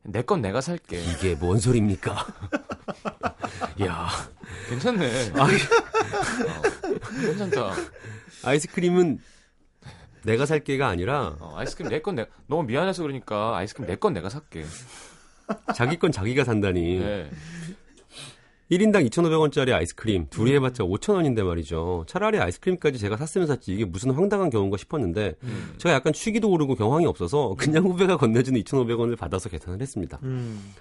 내 0.09 0.23
건 0.23 0.41
내가 0.43 0.61
살게. 0.61 1.01
이게 1.03 1.35
뭔 1.35 1.59
소리입니까? 1.59 2.27
야, 3.85 4.09
괜찮네. 4.69 5.33
아, 5.35 5.43
어, 5.45 5.49
괜찮다. 7.21 7.73
아이스크림은 8.45 9.19
내가 10.23 10.47
살 10.47 10.61
게가 10.65 10.89
아니라 10.89 11.37
어, 11.41 11.55
아이스크림 11.57 11.91
내 11.91 12.01
건 12.01 12.15
내가 12.17 12.29
너무 12.47 12.65
미안해서 12.65 13.03
그러니까 13.03 13.57
아이스크림 13.57 13.87
내 13.89 13.97
건 13.97 14.13
내가 14.13 14.29
살게. 14.29 14.65
자기 15.75 15.99
건 15.99 16.11
자기가 16.13 16.45
산다니. 16.45 16.99
네. 16.99 17.31
1인당 18.71 19.09
2,500원짜리 19.09 19.73
아이스크림 19.73 20.27
둘이 20.29 20.53
해봤자 20.55 20.83
5,000원인데 20.83 21.45
말이죠. 21.45 22.05
차라리 22.09 22.39
아이스크림까지 22.39 22.99
제가 22.99 23.17
샀으면 23.17 23.47
샀지 23.47 23.73
이게 23.73 23.85
무슨 23.85 24.11
황당한 24.11 24.51
경우인가 24.51 24.77
싶었는데 24.77 25.35
음. 25.45 25.75
제가 25.79 25.95
약간 25.95 26.13
취기도 26.13 26.51
오르고 26.51 26.75
경황이 26.75 27.07
없어서 27.07 27.55
그냥 27.57 27.85
후배가 27.85 28.17
건네주는 28.17 28.61
2,500원을 28.63 29.17
받아서 29.17 29.49
계산을 29.49 29.81
했습니다. 29.81 30.19
음. 30.25 30.75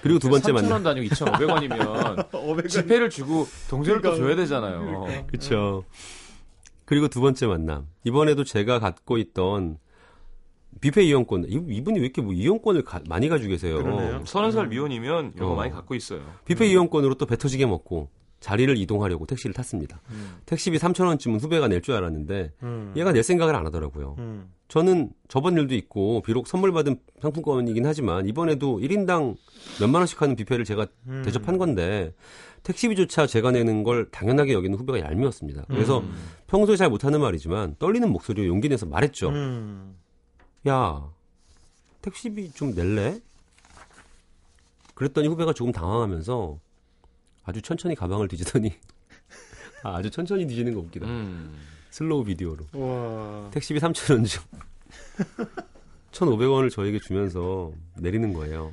그리고 0.00 0.18
두 0.18 0.30
번째 0.30 0.52
만남. 0.52 0.82
3,000원도 0.82 0.86
아니고 0.86 1.14
2,500원이면 1.14 2.30
500원. 2.30 2.68
지폐를 2.68 3.10
주고 3.10 3.46
동전을 3.70 4.00
또 4.00 4.16
줘야 4.16 4.34
되잖아요. 4.34 5.06
그렇죠. 5.28 5.84
그리고 6.86 7.08
두 7.08 7.20
번째 7.20 7.46
만남. 7.46 7.86
이번에도 8.04 8.42
제가 8.42 8.80
갖고 8.80 9.18
있던 9.18 9.78
뷔페 10.80 11.02
이용권. 11.04 11.44
이- 11.48 11.62
이분이 11.76 11.98
왜 11.98 12.04
이렇게 12.04 12.22
뭐 12.22 12.32
이용권을 12.32 12.82
가- 12.84 13.00
많이 13.08 13.28
가지고 13.28 13.50
계세요? 13.50 13.76
그러네요. 13.82 14.22
서른 14.24 14.50
살 14.50 14.66
미혼이면 14.68 15.32
이런 15.36 15.48
거 15.48 15.52
어. 15.52 15.56
많이 15.56 15.70
갖고 15.72 15.94
있어요. 15.94 16.20
뷔페 16.44 16.66
이용권으로 16.68 17.14
또 17.14 17.26
배 17.26 17.36
터지게 17.36 17.66
먹고 17.66 18.08
자리를 18.40 18.76
이동하려고 18.76 19.24
택시를 19.26 19.54
탔습니다. 19.54 20.00
음. 20.10 20.38
택시비 20.46 20.78
3,000원쯤은 20.78 21.40
후배가 21.40 21.68
낼 21.68 21.80
줄 21.80 21.94
알았는데 21.94 22.52
음. 22.64 22.92
얘가 22.96 23.12
낼 23.12 23.22
생각을 23.22 23.54
안 23.54 23.64
하더라고요. 23.66 24.16
음. 24.18 24.50
저는 24.66 25.10
저번 25.28 25.56
일도 25.56 25.74
있고 25.76 26.22
비록 26.22 26.48
선물 26.48 26.72
받은 26.72 26.96
상품권이긴 27.20 27.86
하지만 27.86 28.26
이번에도 28.26 28.78
1인당 28.80 29.36
몇만 29.80 30.00
원씩 30.00 30.20
하는 30.22 30.34
뷔페를 30.34 30.64
제가 30.64 30.88
음. 31.06 31.22
대접한 31.24 31.58
건데 31.58 32.14
택시비조차 32.64 33.26
제가 33.28 33.50
내는 33.52 33.84
걸 33.84 34.08
당연하게 34.10 34.54
여기는 34.54 34.76
후배가 34.78 35.00
얄미웠습니다. 35.06 35.64
그래서 35.68 36.00
음. 36.00 36.12
평소에 36.48 36.74
잘 36.76 36.88
못하는 36.90 37.20
말이지만 37.20 37.76
떨리는 37.78 38.10
목소리로 38.10 38.48
용기 38.48 38.68
내서 38.68 38.86
말했죠. 38.86 39.30
음. 40.64 40.68
야 40.68 41.10
택시비 42.02 42.52
좀 42.52 42.74
낼래? 42.74 43.20
그랬더니 44.94 45.28
후배가 45.28 45.52
조금 45.52 45.72
당황하면서 45.72 46.58
아주 47.44 47.62
천천히 47.62 47.94
가방을 47.94 48.28
뒤지더니 48.28 48.72
아, 49.82 49.96
아주 49.96 50.10
천천히 50.10 50.46
뒤지는 50.46 50.74
거 50.74 50.80
웃기다. 50.80 51.06
음. 51.06 51.58
슬로우 51.90 52.24
비디오로. 52.24 52.66
와. 52.74 53.50
택시비 53.50 53.80
3,000원 53.80 54.26
중 54.26 54.42
1,500원을 56.12 56.70
저에게 56.70 56.98
주면서 57.00 57.72
내리는 57.96 58.32
거예요. 58.32 58.72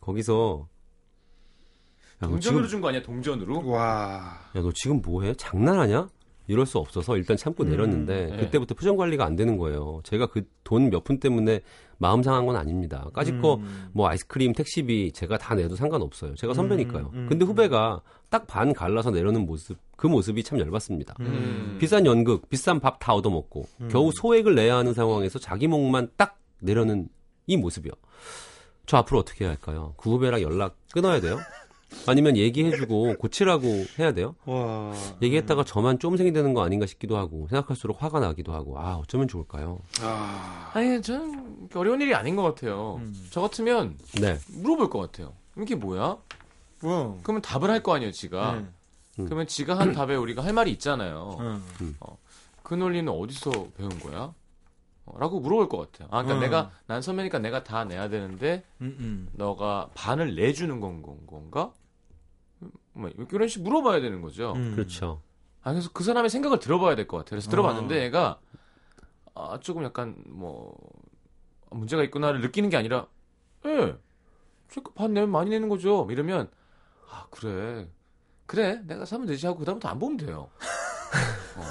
거기서 0.00 0.66
야, 2.22 2.26
너 2.26 2.28
동전으로 2.28 2.66
준 2.66 2.80
거 2.80 2.88
아니야? 2.88 3.02
동전으로? 3.02 3.66
와. 3.68 4.40
야, 4.54 4.60
너 4.60 4.70
지금 4.74 5.00
뭐 5.00 5.22
해? 5.22 5.32
장난하냐? 5.34 6.08
이럴 6.50 6.66
수 6.66 6.78
없어서 6.78 7.16
일단 7.16 7.36
참고 7.36 7.62
음, 7.64 7.70
내렸는데 7.70 8.26
네. 8.26 8.36
그때부터 8.38 8.74
표정 8.74 8.96
관리가 8.96 9.24
안 9.24 9.36
되는 9.36 9.56
거예요. 9.56 10.00
제가 10.04 10.26
그 10.26 10.42
돈 10.64 10.90
몇 10.90 11.04
푼 11.04 11.18
때문에 11.20 11.60
마음 11.98 12.22
상한 12.22 12.46
건 12.46 12.56
아닙니다. 12.56 13.08
까짓 13.12 13.34
음. 13.34 13.40
거뭐 13.42 14.08
아이스크림, 14.08 14.52
택시비 14.52 15.12
제가 15.12 15.38
다 15.38 15.54
내도 15.54 15.76
상관없어요. 15.76 16.34
제가 16.34 16.54
선배니까요. 16.54 17.10
음, 17.12 17.18
음, 17.18 17.26
근데 17.28 17.44
음. 17.44 17.48
후배가 17.48 18.00
딱 18.30 18.46
반 18.46 18.72
갈라서 18.72 19.10
내려는 19.10 19.46
모습 19.46 19.78
그 19.96 20.06
모습이 20.06 20.42
참 20.42 20.58
열받습니다. 20.58 21.14
음. 21.20 21.76
비싼 21.80 22.04
연극, 22.06 22.48
비싼 22.48 22.80
밥 22.80 22.98
다 23.00 23.14
얻어먹고 23.14 23.66
음. 23.82 23.88
겨우 23.90 24.10
소액을 24.12 24.54
내야 24.54 24.76
하는 24.76 24.92
상황에서 24.94 25.38
자기 25.38 25.66
목만 25.68 26.08
딱 26.16 26.38
내려는 26.60 27.08
이 27.46 27.56
모습이요. 27.56 27.92
저 28.86 28.96
앞으로 28.96 29.20
어떻게 29.20 29.44
해야 29.44 29.50
할까요? 29.50 29.94
그 29.96 30.10
후배랑 30.10 30.40
연락 30.42 30.76
끊어야 30.92 31.20
돼요? 31.20 31.38
아니면 32.06 32.36
얘기해주고 32.36 33.16
고치라고 33.18 33.66
해야 33.98 34.12
돼요? 34.12 34.34
와. 34.46 34.92
얘기했다가 35.22 35.64
저만 35.64 35.98
쫌생이 35.98 36.32
되는 36.32 36.54
거 36.54 36.62
아닌가 36.62 36.86
싶기도 36.86 37.16
하고 37.16 37.46
생각할수록 37.50 38.02
화가 38.02 38.20
나기도 38.20 38.52
하고 38.52 38.78
아 38.78 38.96
어쩌면 38.96 39.28
좋을까요? 39.28 39.78
아. 40.02 40.70
아니, 40.74 41.00
전 41.02 41.68
어려운 41.74 42.00
일이 42.00 42.14
아닌 42.14 42.36
것 42.36 42.42
같아요. 42.42 42.96
음. 43.00 43.14
저 43.30 43.40
같으면 43.40 43.96
네, 44.20 44.38
물어볼 44.48 44.88
것 44.90 44.98
같아요. 45.00 45.32
이게 45.58 45.74
뭐야? 45.74 46.16
뭐. 46.82 47.20
그러면 47.22 47.42
답을 47.42 47.70
할 47.70 47.82
거 47.82 47.94
아니에요, 47.94 48.12
지가. 48.12 48.52
네. 48.52 48.58
음. 49.18 49.24
그러면 49.26 49.46
지가 49.46 49.78
한 49.78 49.92
답에 49.92 50.14
우리가 50.14 50.42
할 50.44 50.52
말이 50.52 50.70
있잖아요. 50.72 51.36
음. 51.40 51.96
그 52.62 52.74
논리는 52.74 53.10
어디서 53.12 53.50
배운 53.76 53.90
거야? 54.00 54.32
어, 55.06 55.18
라고 55.18 55.40
물어볼 55.40 55.68
것 55.68 55.90
같아요. 55.92 56.08
아, 56.12 56.22
그러니까 56.22 56.34
음. 56.34 56.40
내가 56.40 56.70
난 56.86 57.02
선배니까 57.02 57.40
내가 57.40 57.64
다 57.64 57.84
내야 57.84 58.08
되는데 58.08 58.62
음. 58.80 58.96
음. 59.00 59.28
너가 59.32 59.90
반을 59.94 60.36
내주는 60.36 60.78
건 60.80 61.02
건- 61.02 61.26
건가? 61.26 61.72
뭐 62.92 63.10
이런 63.30 63.48
식 63.48 63.62
물어봐야 63.62 64.00
되는 64.00 64.20
거죠. 64.20 64.52
음. 64.56 64.72
그렇죠. 64.74 65.22
아 65.62 65.70
그래서 65.72 65.90
그 65.92 66.02
사람의 66.04 66.30
생각을 66.30 66.58
들어봐야 66.58 66.94
될 66.96 67.06
것 67.06 67.18
같아요. 67.18 67.30
그래서 67.30 67.48
아. 67.48 67.50
들어봤는데 67.50 68.02
얘가 68.04 68.40
아 69.34 69.58
조금 69.60 69.84
약간 69.84 70.16
뭐 70.26 70.76
문제가 71.70 72.02
있구나를 72.02 72.40
느끼는 72.40 72.68
게 72.70 72.76
아니라 72.76 73.06
예, 73.66 73.96
제가 74.70 74.90
반 74.94 75.12
내면 75.14 75.30
많이 75.30 75.50
내는 75.50 75.68
거죠. 75.68 76.06
이러면 76.10 76.50
아 77.10 77.26
그래 77.30 77.88
그래 78.46 78.80
내가 78.84 79.04
사면 79.04 79.26
되지 79.26 79.46
하고 79.46 79.58
그다음부터 79.60 79.88
안 79.88 79.98
보면 79.98 80.16
돼요. 80.16 80.50
어. 81.56 81.62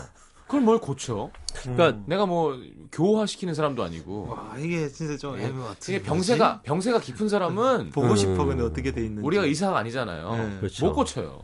그걸 0.49 0.61
뭘 0.61 0.79
고쳐? 0.79 1.29
그러니까 1.61 1.99
내가 2.07 2.25
뭐 2.25 2.57
교화시키는 2.91 3.53
사람도 3.53 3.83
아니고 3.83 4.29
와 4.31 4.55
이게 4.57 4.89
진짜 4.89 5.15
좀 5.15 5.37
예. 5.39 5.43
애매 5.45 5.59
같은. 5.61 5.93
이게 5.93 6.03
병세가 6.03 6.61
병세가 6.63 6.99
깊은 7.01 7.29
사람은 7.29 7.91
보고 7.93 8.07
음. 8.07 8.15
싶어 8.15 8.45
근데 8.45 8.63
어떻게 8.63 8.91
돼 8.91 9.01
있는지. 9.05 9.21
우리가 9.25 9.43
의사가 9.43 9.77
아니잖아요. 9.77 10.35
네. 10.35 10.57
그렇죠. 10.59 10.87
못 10.87 10.93
고쳐요. 10.95 11.39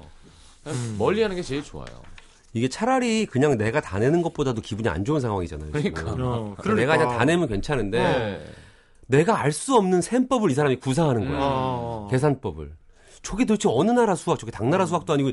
음. 0.65 0.95
멀리하는 0.97 1.35
게 1.35 1.43
제일 1.43 1.63
좋아요. 1.63 1.85
이게 2.53 2.67
차라리 2.67 3.27
그냥 3.27 3.57
내가 3.59 3.79
다 3.79 3.99
내는 3.99 4.23
것보다도 4.23 4.61
기분이 4.61 4.89
안 4.89 5.05
좋은 5.05 5.19
상황이잖아요. 5.21 5.71
그러니까. 5.71 6.01
어, 6.17 6.55
그러니까 6.59 6.73
내가 6.73 6.97
그냥 6.97 7.17
다 7.19 7.25
내면 7.25 7.47
괜찮은데 7.47 7.99
네. 7.99 8.45
내가 9.05 9.39
알 9.39 9.51
수 9.51 9.75
없는 9.75 10.01
셈법을 10.01 10.49
이 10.49 10.55
사람이 10.55 10.77
구사하는 10.77 11.25
거야. 11.27 11.37
음. 11.37 11.39
어. 11.39 12.07
계산법을. 12.09 12.71
저게 13.25 13.43
도대체 13.45 13.67
어느 13.71 13.89
나라 13.91 14.15
수학? 14.15 14.37
저게 14.37 14.51
당나라 14.51 14.85
수학도 14.85 15.11
아니고 15.13 15.31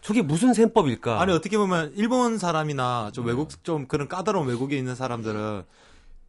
저게 0.00 0.22
무슨 0.22 0.54
셈법일까? 0.54 1.20
아니 1.20 1.32
어떻게 1.32 1.58
보면 1.58 1.92
일본 1.94 2.38
사람이나 2.38 3.10
좀 3.12 3.26
외국 3.26 3.62
좀 3.62 3.86
그런 3.86 4.08
까다로운 4.08 4.48
외국에 4.48 4.76
있는 4.78 4.94
사람들은 4.94 5.62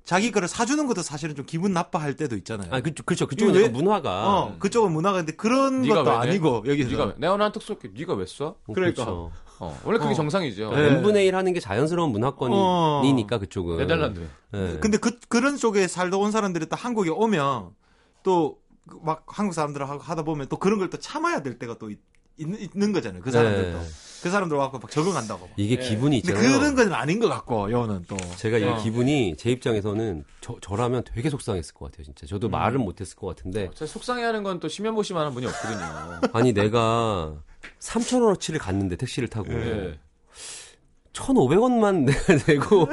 자기 0.04 0.32
거를 0.32 0.48
사주는 0.48 0.86
것도 0.86 1.02
사실은 1.02 1.34
좀 1.36 1.46
기분 1.48 1.74
나빠할 1.74 2.16
때도 2.16 2.36
있잖아요. 2.36 2.68
아, 2.72 2.80
그, 2.82 2.92
그렇죠. 2.94 3.26
그쪽은 3.26 3.56
왜- 3.56 3.70
문화가 3.70 4.28
어, 4.40 4.56
그쪽은 4.60 4.92
문화가 4.92 5.18
근데 5.20 5.32
그런 5.32 5.88
것도? 5.88 6.12
아니고 6.12 6.64
여기서 6.68 6.90
네가 6.92 7.14
내가 7.18 7.38
나한테 7.38 7.60
쏠게. 7.60 7.90
네가 7.98 8.14
왜 8.14 8.26
쏴? 8.26 8.42
어, 8.46 8.56
그러니까. 8.74 9.04
그렇죠. 9.06 9.32
어, 9.60 9.80
원래 9.86 9.98
그게 9.98 10.12
어. 10.12 10.14
정상이죠. 10.14 10.70
네. 10.76 10.88
n분의 10.98 11.26
1 11.28 11.36
하는 11.36 11.54
게 11.54 11.60
자연스러운 11.62 12.12
문화권이니까 12.12 13.38
그쪽은. 13.40 13.78
네덜란드. 13.78 14.28
네. 14.52 14.78
근데 14.80 14.98
그 14.98 15.18
그런 15.30 15.56
쪽에 15.58 15.88
살다 15.88 16.18
온 16.18 16.32
사람들이 16.32 16.68
또 16.68 16.76
한국에 16.76 17.10
오면 17.10 17.70
또 18.22 18.58
막 19.04 19.24
한국 19.28 19.54
사람들하고 19.54 20.00
하다 20.00 20.24
보면 20.24 20.48
또 20.50 20.58
그런 20.58 20.80
걸 20.80 20.90
또 20.90 20.98
참아야 21.00 21.42
될 21.42 21.58
때가 21.60 21.78
또 21.80 21.90
있, 21.90 22.00
는 22.76 22.92
거잖아요. 22.92 23.22
그 23.22 23.32
사람들도 23.32 23.78
네. 23.80 23.86
그 24.22 24.30
사람들 24.30 24.58
와서 24.58 24.78
막 24.78 24.92
적응한다고. 24.92 25.50
이게 25.56 25.78
네. 25.80 25.88
기분이 25.90 26.22
근데 26.22 26.34
있잖아요. 26.38 26.60
그런 26.60 26.76
건 26.76 26.94
아닌 26.94 27.20
것 27.20 27.30
같고 27.30 27.72
여는 27.72 28.04
또. 28.10 28.18
제가 28.36 28.58
이 28.58 28.64
어. 28.66 28.76
기분이 28.84 29.36
제 29.38 29.52
입장에서는 29.52 30.26
저, 30.42 30.58
저라면 30.62 31.04
되게 31.06 31.30
속상했을 31.30 31.74
것 31.74 31.86
같아요, 31.92 32.04
진짜. 32.04 32.26
저도 32.28 32.50
말은 32.50 32.82
못했을 32.82 33.16
것 33.16 33.28
같은데. 33.28 33.70
제 33.74 33.86
속상해하는 33.86 34.44
건 34.44 34.60
또 34.60 34.68
심연보시만한 34.68 35.34
분이 35.34 35.46
없거든요. 35.46 36.20
아니, 36.34 36.52
내가 36.52 37.36
3,000원어치를 37.80 38.60
갔는데 38.60 38.98
택시를 38.98 39.30
타고. 39.30 39.48
네. 39.54 39.98
1,500원만 41.14 42.06
내고, 42.52 42.88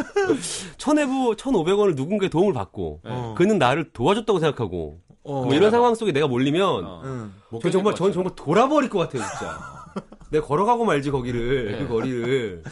1,000에부, 0.79 1.37
1,500원을 1.37 1.97
누군가의 1.97 2.31
도움을 2.31 2.53
받고, 2.53 3.01
네. 3.05 3.11
어. 3.13 3.35
그는 3.37 3.59
나를 3.59 3.93
도와줬다고 3.93 4.39
생각하고, 4.39 5.01
어. 5.25 5.45
뭐 5.45 5.55
이런 5.55 5.71
상황 5.71 5.95
속에 5.95 6.13
내가 6.13 6.27
몰리면, 6.27 6.85
어. 6.85 7.03
응. 7.05 7.35
못저 7.51 7.71
정말, 7.71 7.95
같아요. 7.95 8.13
정말 8.13 8.35
돌아버릴 8.35 8.91
것 8.91 8.99
같아요, 8.99 9.23
진짜. 9.29 9.59
내가 10.31 10.47
걸어가고 10.47 10.85
말지, 10.85 11.11
거기를, 11.11 11.73
네. 11.73 11.79
그 11.79 11.89
거리를. 11.89 12.63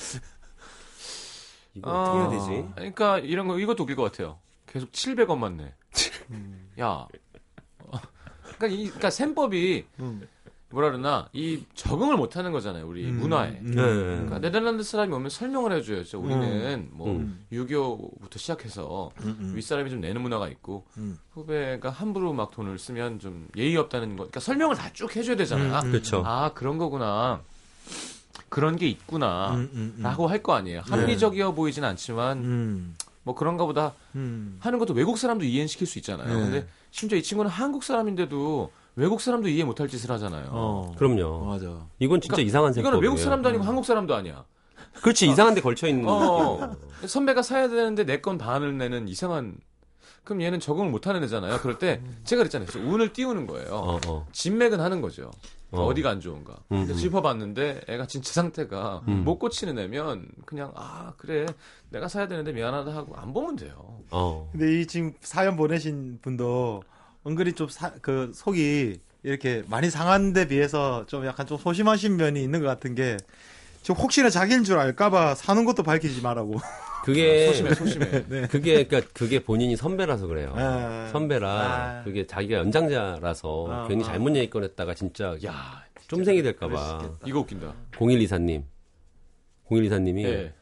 이거 1.75 1.91
어떻게 1.91 2.19
해야 2.19 2.29
되지? 2.31 2.69
그러니까 2.75 3.19
이런 3.19 3.47
거 3.47 3.59
이것도 3.59 3.85
웃길 3.85 3.95
것 3.97 4.03
같아요. 4.03 4.39
계속 4.67 4.91
700원만 4.93 5.57
내. 5.57 5.75
야. 6.81 7.07
어. 7.79 8.01
그러니까 8.43 8.67
이 8.67 8.85
그러니까 8.87 9.11
셈법이 9.11 9.85
음. 10.01 10.29
뭐라 10.71 10.91
그러나 10.91 11.29
이 11.33 11.65
적응을 11.75 12.17
못 12.17 12.37
하는 12.37 12.53
거잖아요, 12.53 12.87
우리 12.87 13.05
음. 13.07 13.19
문화에. 13.19 13.59
음. 13.61 13.71
네. 13.75 13.83
그러니까 13.83 14.39
네덜란드 14.39 14.83
사람이 14.85 15.13
오면 15.13 15.29
설명을 15.29 15.73
해줘야죠. 15.73 16.21
우리는 16.21 16.89
뭐 16.93 17.09
음. 17.11 17.45
유교부터 17.51 18.39
시작해서 18.39 19.11
음, 19.23 19.37
음. 19.41 19.53
윗사람이 19.57 19.91
좀 19.91 20.01
내는 20.01 20.21
문화가 20.23 20.49
있고 20.49 20.85
음. 20.97 21.19
후배가 21.33 21.91
함부로 21.91 22.33
막 22.33 22.53
돈을 22.53 22.79
쓰면 22.79 23.19
좀 23.19 23.49
예의 23.57 23.77
없다는 23.77 24.11
거. 24.11 24.17
그러니까 24.25 24.39
설명을 24.41 24.77
다 24.77 24.91
쭉 24.93 25.15
해줘야 25.17 25.37
되잖아요. 25.37 25.75
아, 25.75 25.81
음, 25.81 25.87
음. 25.87 25.91
그렇죠. 25.93 26.23
아 26.25 26.53
그런 26.55 26.79
거구나. 26.79 27.41
그런 28.49 28.77
게 28.77 28.89
있구나. 28.89 29.55
음, 29.55 29.71
음, 29.75 29.95
음. 29.99 30.03
라고 30.03 30.27
할 30.29 30.43
거 30.43 30.55
아니에요. 30.55 30.83
합리적이어 30.85 31.53
보이진 31.55 31.85
않지만 31.85 32.39
음. 32.39 32.95
뭐 33.23 33.35
그런가 33.35 33.65
보다 33.67 33.93
음. 34.15 34.57
하는 34.61 34.79
것도 34.79 34.95
외국 34.95 35.19
사람도 35.19 35.45
이해시킬 35.45 35.87
수 35.87 35.99
있잖아요. 35.99 36.29
네. 36.29 36.35
근데 36.35 36.69
심지어 36.91 37.19
이 37.19 37.23
친구는 37.23 37.51
한국 37.51 37.85
사람인데도 37.85 38.73
외국 38.97 39.21
사람도 39.21 39.49
이해 39.49 39.65
못할 39.65 39.89
짓을 39.89 40.11
하잖아요. 40.11 40.49
어. 40.51 40.95
그럼요. 40.99 41.45
맞아. 41.47 41.87
이건 41.99 42.21
진짜 42.21 42.35
그러니까 42.37 42.49
이상한 42.49 42.73
생각이에요. 42.73 42.99
이거는 42.99 43.03
외국 43.03 43.23
사람도 43.23 43.49
아니고 43.49 43.65
한국 43.65 43.85
사람도 43.85 44.15
아니야. 44.15 44.45
그렇지 45.03 45.29
이상한 45.29 45.55
데 45.55 45.61
걸쳐 45.61 45.87
있는 45.89 46.09
어, 46.09 46.77
선배가 47.07 47.43
사야 47.43 47.69
되는데 47.69 48.05
내 48.05 48.21
건 48.21 48.39
반을 48.39 48.77
내는 48.79 49.09
이상한. 49.09 49.57
그럼 50.25 50.43
얘는 50.43 50.61
적응을 50.61 50.91
못 50.91 51.07
하는 51.07 51.25
애잖아요. 51.25 51.59
그럴 51.61 51.79
때 51.79 52.03
제가 52.25 52.41
그랬잖아요. 52.43 52.69
운을 52.87 53.13
띄우는 53.15 53.47
거예요. 53.47 53.71
어, 53.73 54.01
어. 54.07 54.27
진맥은 54.33 54.79
하는 54.79 55.01
거죠. 55.01 55.31
어. 55.71 55.87
어. 55.87 55.95
디가안 55.95 56.21
좋은가. 56.21 56.57
음, 56.73 56.87
음. 56.89 56.95
짚어봤는데 56.95 57.83
애가 57.89 58.07
진짜 58.07 58.33
상태가 58.33 59.03
음. 59.09 59.25
못 59.25 59.39
고치는 59.39 59.79
애면 59.79 60.27
그냥 60.45 60.73
아 60.75 61.15
그래 61.17 61.47
내가 61.89 62.07
사야 62.09 62.29
되는데 62.29 62.53
미안하다 62.53 62.95
하고 62.95 63.17
안 63.17 63.33
보면 63.33 63.57
돼요. 63.57 63.99
어. 64.11 64.49
근데 64.53 64.81
이 64.81 64.87
지금 64.87 65.15
사연 65.21 65.57
보내신 65.57 66.19
분도 66.21 66.83
은근히 67.27 67.53
좀 67.53 67.69
그 68.01 68.33
속이 68.35 69.01
이렇게 69.23 69.63
많이 69.69 69.91
상한 69.91 70.33
데 70.33 70.49
비해서 70.49 71.05
좀 71.07 71.27
약간 71.27 71.47
좀 71.47 71.59
소심하신 71.59 72.17
면이 72.17 72.43
있는 72.43 72.61
것 72.61 72.67
같은 72.67 72.95
게 72.95 73.17
지금 73.83 74.01
혹시나 74.01 74.31
자기인 74.31 74.65
줄 74.65 74.79
알까봐 74.79 75.35
사는 75.35 75.65
것도 75.65 75.83
밝히지 75.83 76.23
말라고. 76.23 76.57
그게 77.05 77.47
소심해 77.47 77.75
소심해. 77.75 78.25
네. 78.29 78.47
그게 78.47 78.85
그러니까 78.85 79.11
그게 79.15 79.43
본인이 79.43 79.75
선배라서 79.77 80.27
그래요. 80.27 80.53
아. 80.55 81.09
선배라 81.13 81.51
아. 81.51 82.05
그게 82.05 82.27
자기가 82.27 82.59
연장자라서 82.59 83.67
아, 83.71 83.89
괜히 83.89 84.03
아. 84.05 84.07
잘못 84.07 84.37
얘기 84.37 84.51
꺼냈다가 84.51 84.95
진짜 84.95 85.37
야 85.45 85.83
쫌생이 86.09 86.43
될까봐. 86.43 87.17
이거 87.25 87.41
웃긴다. 87.41 87.75
0124님. 87.93 88.65
0124님이 89.71 90.25
예. 90.25 90.53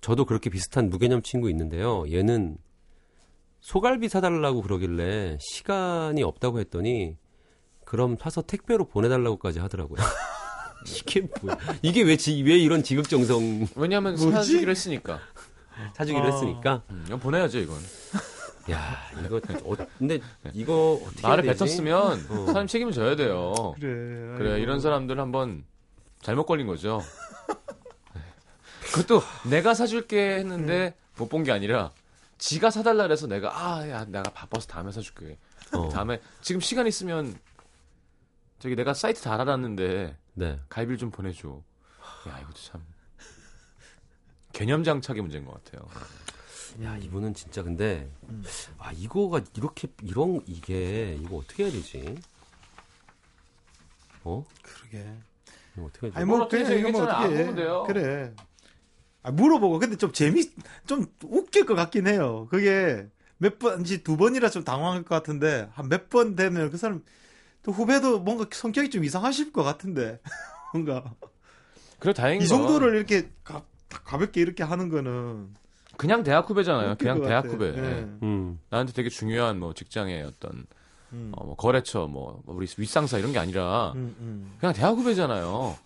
저도 0.00 0.24
그렇게 0.24 0.48
비슷한 0.50 0.88
무개념 0.88 1.20
친구 1.22 1.50
있는데요. 1.50 2.04
얘는 2.10 2.56
소갈비 3.66 4.08
사달라고 4.08 4.62
그러길래 4.62 5.38
시간이 5.40 6.22
없다고 6.22 6.60
했더니 6.60 7.16
그럼 7.84 8.16
사서 8.16 8.42
택배로 8.42 8.84
보내달라고까지 8.84 9.58
하더라고요. 9.58 9.98
이게 10.86 11.26
뭐야? 11.42 11.58
이게 11.82 12.02
왜, 12.04 12.16
지, 12.16 12.44
왜 12.44 12.56
이런 12.56 12.84
지극정성 12.84 13.66
왜냐하면? 13.74 14.16
사주기로 14.16 14.70
했으니까. 14.70 15.18
사주기로 15.94 16.24
아. 16.24 16.30
했으니까? 16.30 16.82
음, 16.90 17.02
이건 17.08 17.18
보내야죠 17.18 17.58
이건. 17.58 17.76
야, 18.70 18.98
이거, 19.24 19.38
어, 19.64 19.76
근데 19.98 20.20
이거 20.54 21.00
어떻게 21.04 21.22
말을? 21.26 21.42
뱉었으면 21.42 22.26
어. 22.30 22.46
사람 22.46 22.68
책임을 22.68 22.92
져야 22.92 23.16
돼요. 23.16 23.74
그래. 23.80 24.38
그래 24.38 24.52
아이고. 24.52 24.62
이런 24.62 24.78
사람들 24.78 25.18
한번 25.18 25.64
잘못 26.22 26.46
걸린 26.46 26.68
거죠. 26.68 27.02
네. 28.14 28.20
그것도 28.92 29.22
내가 29.50 29.74
사줄게 29.74 30.36
했는데 30.36 30.94
못본 31.18 31.42
게 31.42 31.50
아니라 31.50 31.90
지가 32.38 32.70
사달라 32.70 33.04
그래서 33.04 33.26
내가 33.26 33.50
아 33.56 33.88
야 33.88 34.04
내가 34.04 34.30
바빠서 34.30 34.66
다음에 34.66 34.92
사줄게. 34.92 35.38
어, 35.72 35.88
다음에 35.88 36.20
지금 36.42 36.60
시간 36.60 36.86
있으면 36.86 37.34
저기 38.58 38.76
내가 38.76 38.94
사이트 38.94 39.22
다 39.22 39.34
알아놨는데 39.34 40.16
네. 40.34 40.60
갈비를 40.68 40.98
좀 40.98 41.10
보내줘. 41.10 41.60
야 42.28 42.38
이것도 42.40 42.56
참 42.56 42.84
개념 44.52 44.84
장착의 44.84 45.22
문제인 45.22 45.44
것 45.44 45.62
같아요. 45.64 45.88
야, 46.82 46.96
이분은 46.98 47.32
진짜 47.32 47.62
근데, 47.62 48.10
음. 48.28 48.44
아, 48.76 48.92
이거가 48.92 49.40
이렇게, 49.56 49.88
이런, 50.02 50.42
이게, 50.46 51.14
이거 51.22 51.36
어떻게 51.38 51.64
해야 51.64 51.72
되지? 51.72 52.18
어? 54.24 54.44
그러게. 54.62 55.06
이거 55.74 55.86
어떻게 55.86 56.06
해야 56.06 56.12
되지? 56.12 56.16
아니 56.16 56.24
뭐뭘 56.26 56.42
어떻게 56.46 56.64
그래 56.64 56.78
이거 56.80 56.90
뭐 56.90 57.04
어떻게. 57.04 57.92
그래. 57.92 58.34
아, 59.26 59.30
물어보고 59.32 59.80
근데 59.80 59.96
좀 59.96 60.12
재미 60.12 60.48
좀 60.86 61.04
웃길 61.24 61.66
것 61.66 61.74
같긴 61.74 62.06
해요. 62.06 62.46
그게 62.50 63.08
몇 63.38 63.58
번지 63.58 64.04
두 64.04 64.16
번이라 64.16 64.48
좀 64.50 64.62
당황할 64.64 65.02
것 65.02 65.14
같은데 65.16 65.68
한 65.74 65.88
몇 65.88 66.08
번 66.08 66.36
되면 66.36 66.70
그 66.70 66.76
사람 66.76 67.02
또 67.64 67.72
후배도 67.72 68.20
뭔가 68.20 68.46
성격이 68.50 68.90
좀 68.90 69.02
이상하실 69.04 69.52
것 69.52 69.64
같은데 69.64 70.20
뭔가 70.72 71.02
그래 71.98 72.12
다행인 72.12 72.42
이건 72.46 72.58
정도를 72.58 72.94
이렇게 72.96 73.28
가, 73.42 73.62
가볍게 73.88 74.40
이렇게 74.40 74.62
하는 74.62 74.88
거는 74.88 75.48
그냥 75.96 76.22
대학 76.22 76.48
후배잖아요. 76.48 76.94
그냥 76.98 77.18
것 77.20 77.26
대학 77.26 77.42
같아. 77.42 77.52
후배. 77.54 77.66
예. 77.76 77.82
예. 77.82 78.06
음, 78.22 78.60
나한테 78.70 78.92
되게 78.92 79.08
중요한 79.08 79.58
뭐 79.58 79.72
직장의 79.74 80.22
어떤 80.22 80.66
음. 81.12 81.32
어, 81.34 81.44
뭐 81.44 81.56
거래처 81.56 82.06
뭐 82.06 82.42
우리 82.46 82.66
윗상사 82.76 83.18
이런 83.18 83.32
게 83.32 83.38
아니라 83.38 83.92
음, 83.96 84.14
음. 84.20 84.52
그냥 84.60 84.72
대학 84.72 84.90
후배잖아요. 84.96 85.76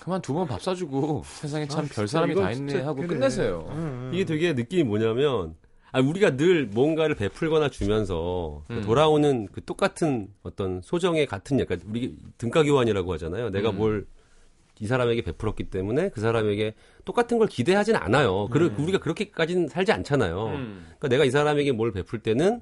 그만 0.00 0.20
두 0.20 0.34
번 0.34 0.46
밥 0.48 0.60
사주고 0.62 1.22
세상에 1.24 1.66
참 1.68 1.84
아, 1.84 1.88
별 1.94 2.08
사람이 2.08 2.34
다 2.34 2.50
있네 2.50 2.80
하고 2.80 2.96
그래. 2.96 3.06
끝내세요. 3.08 3.66
음, 3.70 3.76
음. 3.76 4.10
이게 4.12 4.24
되게 4.24 4.52
느낌이 4.52 4.82
뭐냐면, 4.84 5.54
아, 5.92 6.00
우리가 6.00 6.36
늘 6.36 6.66
뭔가를 6.66 7.14
베풀거나 7.14 7.68
주면서 7.68 8.62
그 8.66 8.74
음. 8.74 8.82
돌아오는 8.82 9.46
그 9.52 9.64
똑같은 9.64 10.28
어떤 10.42 10.80
소정의 10.82 11.26
같은 11.26 11.60
약간 11.60 11.80
우리 11.88 12.16
등가 12.38 12.64
교환이라고 12.64 13.12
하잖아요. 13.12 13.50
내가 13.50 13.70
음. 13.70 13.76
뭘이 13.76 14.04
사람에게 14.86 15.22
베풀었기 15.22 15.64
때문에 15.64 16.08
그 16.08 16.20
사람에게 16.20 16.74
똑같은 17.04 17.38
걸 17.38 17.46
기대하진 17.46 17.94
않아요. 17.94 18.48
그러, 18.48 18.70
우리가 18.76 18.98
그렇게까지는 18.98 19.68
살지 19.68 19.92
않잖아요. 19.92 20.46
음. 20.46 20.86
그러니까 20.98 21.08
내가 21.08 21.24
이 21.24 21.30
사람에게 21.30 21.70
뭘 21.72 21.92
베풀 21.92 22.18
때는 22.20 22.60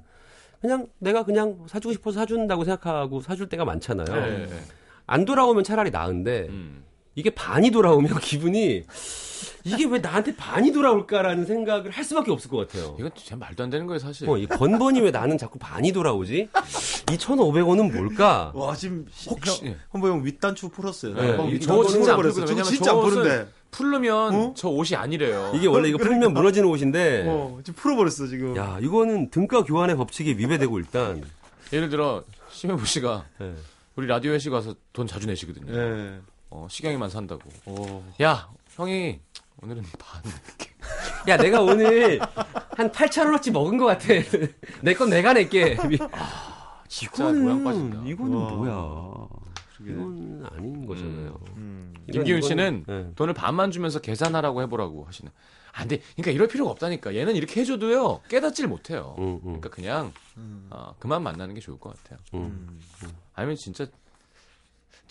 그냥 0.59 0.85
내가 0.99 1.23
그냥 1.23 1.57
사주고 1.65 1.93
싶어서 1.93 2.19
사준다고 2.19 2.65
생각하고 2.65 3.21
사줄 3.21 3.49
때가 3.49 3.65
많잖아요. 3.65 4.05
네, 4.13 4.45
네. 4.45 4.59
안 5.07 5.25
돌아오면 5.25 5.63
차라리 5.63 5.89
나은데 5.89 6.47
음. 6.49 6.83
이게 7.15 7.29
반이 7.29 7.71
돌아오면 7.71 8.19
기분이 8.21 8.83
이게 9.63 9.85
왜 9.85 9.99
나한테 9.99 10.35
반이 10.35 10.71
돌아올까라는 10.71 11.45
생각을 11.45 11.91
할 11.91 12.03
수밖에 12.03 12.31
없을 12.31 12.49
것 12.49 12.57
같아요. 12.67 12.95
이건 12.99 13.11
진짜 13.15 13.35
말도 13.35 13.63
안 13.63 13.69
되는 13.69 13.85
거예요, 13.85 13.99
사실. 13.99 14.27
어, 14.27 14.35
이 14.37 14.47
번번이 14.47 14.99
왜 15.01 15.11
나는 15.11 15.37
자꾸 15.37 15.59
반이 15.59 15.91
돌아오지? 15.91 16.49
이 17.11 17.17
1,500원은 17.17 17.93
뭘까? 17.93 18.51
와 18.55 18.75
지금 18.75 19.05
혹시- 19.27 19.65
형, 19.67 19.75
한번 19.91 20.11
형 20.11 20.25
윗단추 20.25 20.69
풀었어요. 20.69 21.13
네, 21.13 21.31
윗단추 21.53 21.59
저거 21.67 21.85
진짜 21.87 22.13
안. 22.15 22.21
저거 22.23 22.39
왜냐면 22.39 22.63
진짜 22.63 22.91
안저 22.91 23.01
푸는데. 23.01 23.47
풀르면 23.69 24.35
어? 24.35 24.53
저 24.57 24.67
옷이 24.69 24.95
아니래요. 24.95 25.51
이게 25.55 25.67
원래 25.67 25.89
이거 25.89 25.97
풀면 25.97 26.33
무너지는 26.33 26.67
옷인데, 26.67 27.25
어, 27.27 27.59
지금 27.63 27.75
풀어버렸어 27.79 28.27
지금. 28.27 28.55
야, 28.57 28.79
이거는 28.81 29.29
등가 29.29 29.63
교환의 29.63 29.95
법칙이 29.95 30.31
위배되고 30.37 30.77
일단, 30.79 31.23
예를 31.71 31.89
들어 31.89 32.23
심현보 32.49 32.83
씨가 32.83 33.25
예. 33.41 33.53
우리 33.95 34.07
라디오 34.07 34.31
회식 34.33 34.51
와서 34.51 34.75
돈 34.91 35.07
자주 35.07 35.27
내시거든요. 35.27 35.71
예. 35.73 36.19
어, 36.51 36.67
시경이만 36.69 37.09
산다고. 37.09 37.41
오. 37.65 38.03
야, 38.21 38.49
형이 38.75 39.19
오늘은 39.61 39.83
반. 39.97 40.21
야, 41.29 41.37
내가 41.37 41.61
오늘 41.61 42.19
한 42.19 42.91
8,000원어치 42.91 43.51
먹은 43.51 43.77
것 43.77 43.85
같아. 43.85 44.07
내 44.81 44.93
건 44.93 45.09
내가 45.09 45.33
낼게. 45.33 45.77
진짜 46.87 47.31
모양 47.31 47.63
빠진다. 47.63 48.01
이거는 48.05 48.33
와. 48.37 48.51
뭐야. 48.51 49.27
이건 49.81 50.45
아닌 50.51 50.85
거잖아요. 50.85 51.39
음. 51.57 51.93
이건- 52.07 52.11
김기훈 52.13 52.39
이건- 52.39 52.47
씨는 52.47 52.85
예. 52.89 53.07
돈을 53.15 53.33
반만 53.33 53.71
주면서 53.71 53.99
계산하라고 53.99 54.61
해보라고 54.63 55.05
하시네. 55.05 55.31
안 55.73 55.87
돼. 55.87 56.01
그러니까 56.15 56.31
이럴 56.31 56.47
필요가 56.49 56.69
없다니까. 56.71 57.15
얘는 57.15 57.35
이렇게 57.35 57.61
해줘도요 57.61 58.21
깨닫질 58.27 58.67
못해요. 58.67 59.15
음, 59.19 59.35
음, 59.35 59.39
그러니까 59.43 59.69
그냥 59.69 60.11
음. 60.37 60.67
어, 60.69 60.93
그만 60.99 61.23
만나는 61.23 61.55
게 61.55 61.61
좋을 61.61 61.79
것 61.79 61.95
같아요. 61.95 62.19
음. 62.33 62.79
음. 63.03 63.09
아니면 63.33 63.55
진짜 63.55 63.87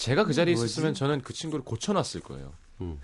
제가 0.00 0.24
그 0.24 0.32
자리에? 0.32 0.54
있었으면 0.54 0.94
저는 0.94 1.20
그 1.20 1.34
친구를 1.34 1.62
고쳐놨을 1.64 2.22
거예요. 2.22 2.52
그러니까 2.78 2.98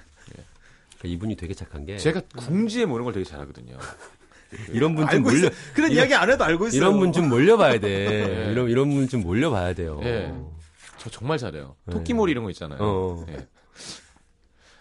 이분이 1.05 1.37
되게 1.37 1.53
착한 1.53 1.85
게 1.85 1.99
제가 1.99 2.23
궁지에 2.37 2.87
모는 2.87 3.05
걸 3.05 3.13
되게 3.13 3.25
잘하거든요. 3.25 3.77
이런 4.73 4.95
분 4.95 5.07
좀 5.11 5.23
몰려 5.23 5.49
있어. 5.49 5.51
그런 5.75 5.91
이런- 5.91 5.93
이야기 5.93 6.15
안 6.15 6.31
해도 6.31 6.43
알고 6.45 6.69
있어요. 6.69 6.81
이런 6.81 6.99
분 6.99 7.13
좀 7.13 7.29
몰려봐야 7.29 7.79
돼. 7.81 7.89
네. 8.47 8.49
이런 8.53 8.71
이런 8.71 8.91
분 8.95 9.07
좀 9.09 9.21
몰려봐야 9.23 9.75
돼요. 9.75 10.01
예. 10.05 10.33
저 10.99 11.11
정말 11.11 11.37
잘해요. 11.37 11.77
네. 11.85 11.93
토끼몰이 11.93 12.31
이런 12.33 12.45
거 12.45 12.51
있잖아요. 12.51 12.79
어. 12.81 13.27
예. 13.29 13.47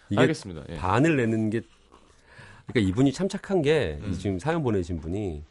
이게 0.08 0.20
알겠습니다. 0.20 0.62
예. 0.70 0.76
반을 0.76 1.16
내는 1.16 1.50
게 1.50 1.60
그러니까 2.66 2.88
이분이 2.90 3.12
참 3.12 3.28
착한 3.28 3.60
게 3.60 3.98
음. 4.02 4.16
지금 4.18 4.38
사연 4.38 4.62
보내신 4.62 5.00
분이 5.00 5.44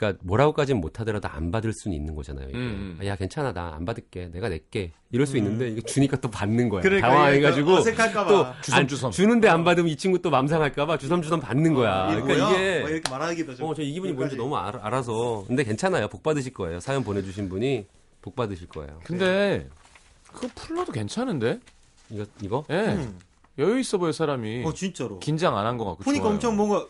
그러니까 0.00 0.18
뭐라고까지는 0.24 0.80
못하더라도 0.80 1.28
안 1.28 1.50
받을 1.50 1.74
수는 1.74 1.94
있는 1.94 2.14
거잖아요. 2.14 2.48
음, 2.54 2.96
음. 2.98 3.06
야 3.06 3.16
괜찮아 3.16 3.52
나 3.52 3.74
안 3.74 3.84
받을게 3.84 4.30
내가 4.32 4.48
낼게 4.48 4.92
이럴 5.12 5.26
수 5.26 5.36
있는데 5.36 5.68
이게 5.68 5.82
주니까 5.82 6.16
또 6.16 6.30
받는 6.30 6.70
거야. 6.70 6.80
그러니까 6.80 7.08
당황해가지고 7.08 7.70
어색할까봐. 7.74 8.28
또 8.30 8.46
주섬주섬. 8.62 9.08
안- 9.08 9.12
주는데 9.12 9.48
안 9.48 9.62
받으면 9.62 9.88
이 9.90 9.96
친구 9.96 10.20
또 10.22 10.30
맘상할까봐 10.30 10.96
주섬주섬 10.96 11.40
받는 11.40 11.74
거야. 11.74 12.12
이게 12.12 12.22
그러니까 12.22 12.48
뭐야? 12.48 12.58
이게 12.60 12.80
뭐 12.80 12.88
이렇게 12.88 13.10
말하기도 13.10 13.54
좀. 13.56 13.66
어, 13.68 13.74
저 13.74 13.82
이 13.82 13.92
기분이 13.92 14.12
뭔지. 14.14 14.36
너무 14.36 14.56
알, 14.56 14.74
알아 14.76 15.02
서. 15.02 15.44
근데 15.46 15.62
괜찮아요. 15.64 16.08
복 16.08 16.22
받으실 16.22 16.52
거예요. 16.54 16.80
사연 16.80 17.04
보내주신 17.04 17.48
분이 17.50 17.86
복 18.22 18.34
받으실 18.34 18.68
거예요. 18.68 19.00
근데 19.04 19.68
그거 20.32 20.48
풀러도 20.54 20.92
괜찮은데? 20.92 21.60
이거, 22.08 22.24
이거? 22.42 22.64
예. 22.70 22.74
음. 22.76 23.18
여유 23.58 23.78
있어 23.80 23.98
보여 23.98 24.12
사람이. 24.12 24.62
어 24.64 24.72
진짜로. 24.72 25.18
긴장 25.18 25.56
안 25.58 25.66
한 25.66 25.76
것 25.76 25.84
같고. 25.84 26.04
보니까 26.04 26.22
좋아요. 26.24 26.34
엄청 26.34 26.56
뭔가 26.56 26.86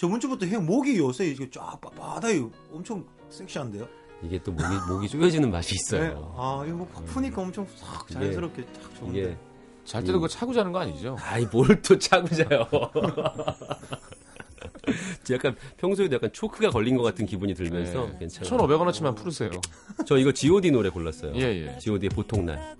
저번 0.00 0.18
주부터 0.18 0.46
형 0.46 0.64
목이 0.64 0.96
요새 0.96 1.26
이게 1.26 1.46
쫙 1.50 1.78
바다요. 1.78 2.50
엄청 2.72 3.04
섹시한데요. 3.28 3.86
이게 4.22 4.42
또 4.42 4.50
목이, 4.50 4.64
목이 4.88 5.06
쪼여지는 5.10 5.50
맛이 5.50 5.70
네. 5.70 5.74
있어요. 5.76 6.34
아 6.38 6.64
이거 6.66 6.86
팍 6.86 7.04
푸니까 7.04 7.42
엄청 7.42 7.66
싹 7.76 8.06
이게- 8.08 8.14
자연스럽게 8.14 8.64
딱 8.64 8.94
좋은데. 8.94 9.18
이게, 9.20 9.36
잘 9.84 10.00
때도 10.02 10.14
그거 10.14 10.26
차고 10.26 10.54
자는 10.54 10.72
거 10.72 10.78
아니죠? 10.78 11.16
아이, 11.20 11.44
뭘 11.52 11.82
또 11.82 11.98
차고 11.98 12.28
자요. 12.28 12.66
약간 15.32 15.54
평소에도 15.76 16.14
약간 16.16 16.32
초크가 16.32 16.70
걸린 16.70 16.96
것 16.96 17.02
같은 17.02 17.26
기분이 17.26 17.52
들면서 17.54 18.06
네. 18.06 18.20
괜찮아요. 18.20 18.56
1,500원어치만 18.58 19.14
풀으세요. 19.16 19.50
저 20.06 20.16
이거 20.16 20.32
G.O.D 20.32 20.70
노래 20.70 20.88
골랐어요. 20.88 21.34
예, 21.36 21.74
예. 21.74 21.78
G.O.D의 21.78 22.08
보통 22.08 22.46
날. 22.46 22.74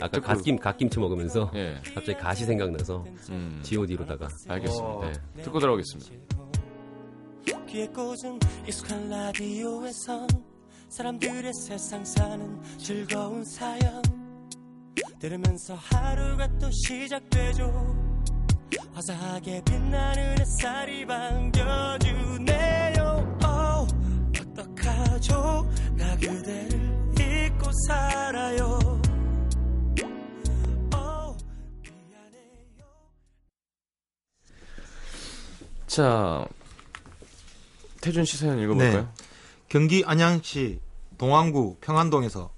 아까 0.00 0.20
듣고- 0.20 0.22
갓김 0.22 0.58
갓김치 0.60 1.00
먹으면서 1.00 1.50
예. 1.56 1.74
갑자기 1.96 2.16
가시 2.16 2.44
생각나서 2.44 3.04
음. 3.30 3.58
G.O.D로다가 3.64 4.28
알겠습니다. 4.48 4.86
어. 4.86 5.10
네. 5.34 5.42
듣고 5.42 5.58
들어오겠습니다. 5.58 6.39
귀에 7.70 7.86
꽂은 7.86 8.40
익숙한 8.66 9.08
라디오에선 9.08 10.26
사람들의 10.88 11.52
세상 11.54 12.04
사는 12.04 12.60
즐거운 12.78 13.44
사연. 13.44 14.02
들으면서 15.20 15.76
하루가 15.76 16.48
또 16.58 16.68
시작되죠. 16.68 17.70
화사하게 18.92 19.62
빛나는 19.64 20.40
햇살이 20.40 21.06
반겨주네요. 21.06 22.58
Oh, 23.44 23.94
어떡하죠? 24.40 25.70
나 25.96 26.16
그대를 26.16 27.12
잊고 27.20 27.70
살아요. 27.86 28.80
Oh, 30.92 31.36
자, 35.86 36.44
태준 38.00 38.24
씨 38.24 38.36
사연 38.36 38.58
읽어볼까요? 38.58 39.02
네. 39.02 39.06
경기 39.68 40.02
안양시 40.04 40.80
동안구 41.18 41.76
평안동에서 41.80 42.50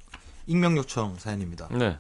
익명 0.47 0.77
요청 0.77 1.17
사연입니다. 1.19 1.69
네. 1.73 1.99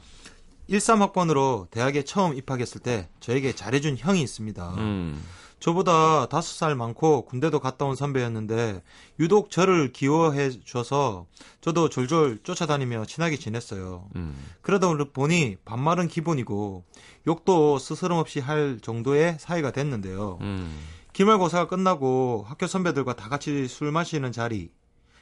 13학번으로 0.70 1.70
대학에 1.70 2.02
처음 2.04 2.34
입학했을 2.34 2.80
때 2.80 3.08
저에게 3.20 3.54
잘해준 3.54 3.96
형이 3.98 4.22
있습니다. 4.22 4.74
음. 4.78 5.22
저보다 5.62 6.26
다섯 6.26 6.56
살 6.56 6.74
많고 6.74 7.24
군대도 7.24 7.60
갔다 7.60 7.84
온 7.84 7.94
선배였는데 7.94 8.82
유독 9.20 9.50
저를 9.50 9.92
기워해 9.92 10.50
줘서 10.64 11.26
저도 11.60 11.88
졸졸 11.88 12.40
쫓아다니며 12.42 13.04
친하게 13.04 13.36
지냈어요. 13.36 14.08
음. 14.16 14.34
그러다 14.60 14.88
보니 15.12 15.56
반말은 15.64 16.08
기본이고 16.08 16.84
욕도 17.28 17.78
스스럼 17.78 18.18
없이 18.18 18.40
할 18.40 18.80
정도의 18.82 19.36
사이가 19.38 19.70
됐는데요. 19.70 20.38
음. 20.40 20.80
기말고사가 21.12 21.68
끝나고 21.68 22.44
학교 22.48 22.66
선배들과 22.66 23.14
다 23.14 23.28
같이 23.28 23.68
술 23.68 23.92
마시는 23.92 24.32
자리. 24.32 24.70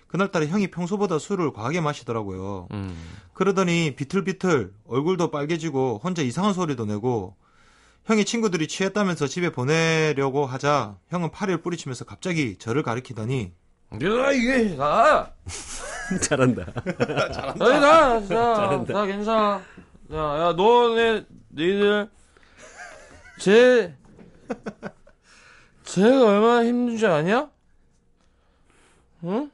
그날따라 0.07 0.47
형이 0.47 0.71
평소보다 0.71 1.19
술을 1.19 1.53
과하게 1.53 1.81
마시더라고요. 1.81 2.69
음. 2.73 2.97
그러더니 3.33 3.95
비틀비틀 3.97 4.73
얼굴도 4.87 5.31
빨개지고 5.31 6.01
혼자 6.03 6.23
이상한 6.23 6.53
소리도 6.53 6.85
내고 6.85 7.37
형이 8.05 8.25
친구들이 8.25 8.67
취했다면서 8.67 9.29
집에 9.29 9.51
보내려고 9.51 10.47
하자 10.47 10.97
형은 11.11 11.31
팔을 11.31 11.63
뿌리치면서 11.63 12.05
갑자기 12.05 12.57
저를 12.57 12.83
가리키더니 12.83 13.53
야, 13.93 14.33
이게, 14.33 14.77
나! 14.77 15.33
잘한다. 16.23 16.63
아니, 17.59 17.81
나, 17.81 18.21
나, 18.21 18.85
나 18.87 19.07
괜찮아. 19.07 19.63
야, 20.13 20.17
야, 20.17 20.53
너네, 20.57 21.25
너희들, 21.49 22.09
쟤, 23.41 23.97
쟤가 25.93 26.25
얼마나 26.27 26.65
힘든지 26.65 27.07
아냐? 27.07 27.49
응? 29.25 29.51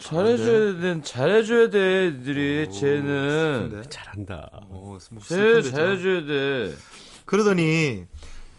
잘해줘야 0.00 0.80
돼, 0.80 1.02
잘해줘야 1.02 1.70
돼, 1.70 2.06
애들이, 2.06 2.70
쟤는. 2.72 3.68
근데 3.70 3.88
잘한다. 3.88 4.48
어, 4.52 4.98
뭐쟤 5.10 5.24
슬픈데 5.24 5.62
좀. 5.62 5.70
잘해줘야 5.72 6.26
돼. 6.26 6.76
그러더니 7.24 8.06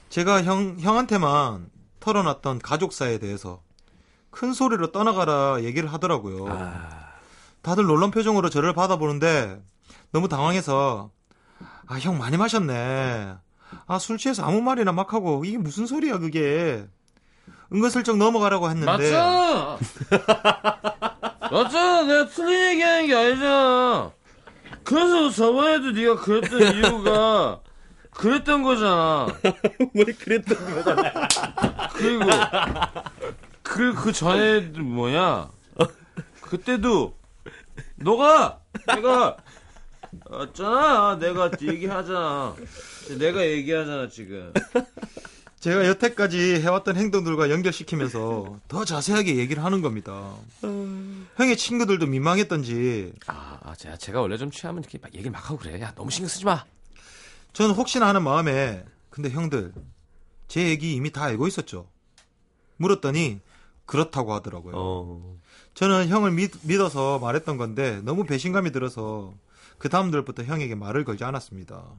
제가 0.10 0.43
형 0.43 0.78
형한테만 0.80 1.69
털어놨던 1.99 2.60
가족사에 2.60 3.17
대해서 3.17 3.62
큰 4.30 4.54
소리로 4.54 4.91
떠나가라 4.91 5.62
얘기를 5.63 5.91
하더라고요. 5.91 6.45
아, 6.49 7.10
다들 7.62 7.86
놀란 7.86 8.10
표정으로 8.12 8.49
저를 8.49 8.73
받아보는데 8.73 9.62
너무 10.12 10.28
당황해서 10.30 11.12
아 11.88 11.95
형 11.99 12.17
많이 12.17 12.38
마셨네. 12.38 13.36
아 13.88 13.97
술 13.99 14.17
취해서 14.17 14.43
아무 14.43 14.62
말이나 14.62 14.91
막 14.91 15.13
하고 15.13 15.43
이게 15.45 15.57
무슨 15.57 15.86
소리야 15.86 16.17
그게. 16.19 16.86
은근슬쩍 17.73 18.17
넘어가라고 18.17 18.69
했는데 18.69 18.86
맞잖아! 18.86 19.77
맞잖아! 21.51 22.03
내가 22.03 22.27
틀린 22.27 22.71
얘기하는 22.71 23.07
게 23.07 23.15
아니잖아! 23.15 24.12
그래서 24.83 25.29
저번에도 25.29 25.91
네가 25.91 26.15
그랬던 26.17 26.75
이유가, 26.75 27.59
그랬던 28.12 28.63
거잖아. 28.63 29.27
뭘 29.93 30.05
그랬던 30.05 30.75
거잖아. 30.75 31.27
그리고, 31.93 32.25
그, 33.63 33.93
그 33.93 34.12
전에 34.12 34.59
뭐냐? 34.59 35.49
그때도, 36.41 37.17
너가, 37.95 38.59
내가, 38.88 39.38
맞잖아. 40.30 41.17
내가 41.19 41.52
얘기하잖아. 41.62 42.56
내가 43.17 43.45
얘기하잖아, 43.45 44.10
지금. 44.10 44.52
제가 45.60 45.88
여태까지 45.88 46.62
해왔던 46.62 46.97
행동들과 46.97 47.49
연결시키면서 47.49 48.60
더 48.67 48.84
자세하게 48.84 49.38
얘기를 49.38 49.63
하는 49.63 49.82
겁니다. 49.82 50.36
형의 51.38 51.56
친구들도 51.56 52.06
민망했던지 52.06 53.13
아, 53.28 53.60
아, 53.63 53.73
제가, 53.76 53.95
제가 53.95 54.19
원래 54.19 54.38
좀 54.38 54.52
취하면 54.52 54.84
이렇게 54.84 54.97
막 55.02 55.13
얘기를 55.13 55.32
막 55.32 55.49
하고 55.49 55.58
그래. 55.58 55.80
야, 55.82 55.93
너무 55.95 56.12
신경 56.12 56.28
쓰지 56.28 56.43
마. 56.43 56.65
저는 57.54 57.76
혹시나 57.76 58.08
하는 58.08 58.23
마음에 58.23 58.84
근데 59.10 59.30
형들 59.30 59.73
제 60.49 60.67
얘기 60.67 60.93
이미 60.95 61.12
다 61.12 61.23
알고 61.23 61.47
있었죠. 61.47 61.88
물었더니 62.78 63.39
그렇다고 63.86 64.34
하더라고요. 64.34 64.73
어. 64.76 65.38
저는 65.76 66.10
형을 66.10 66.32
믿, 66.32 66.52
믿어서 66.63 67.19
말했던 67.19 67.58
건데 67.58 68.02
너무 68.04 68.26
배신감이 68.26 68.71
들어서 68.71 69.34
그 69.77 69.89
다음날부터 69.89 70.43
형에게 70.43 70.75
말을 70.75 71.03
걸지 71.03 71.23
않았습니다. 71.23 71.93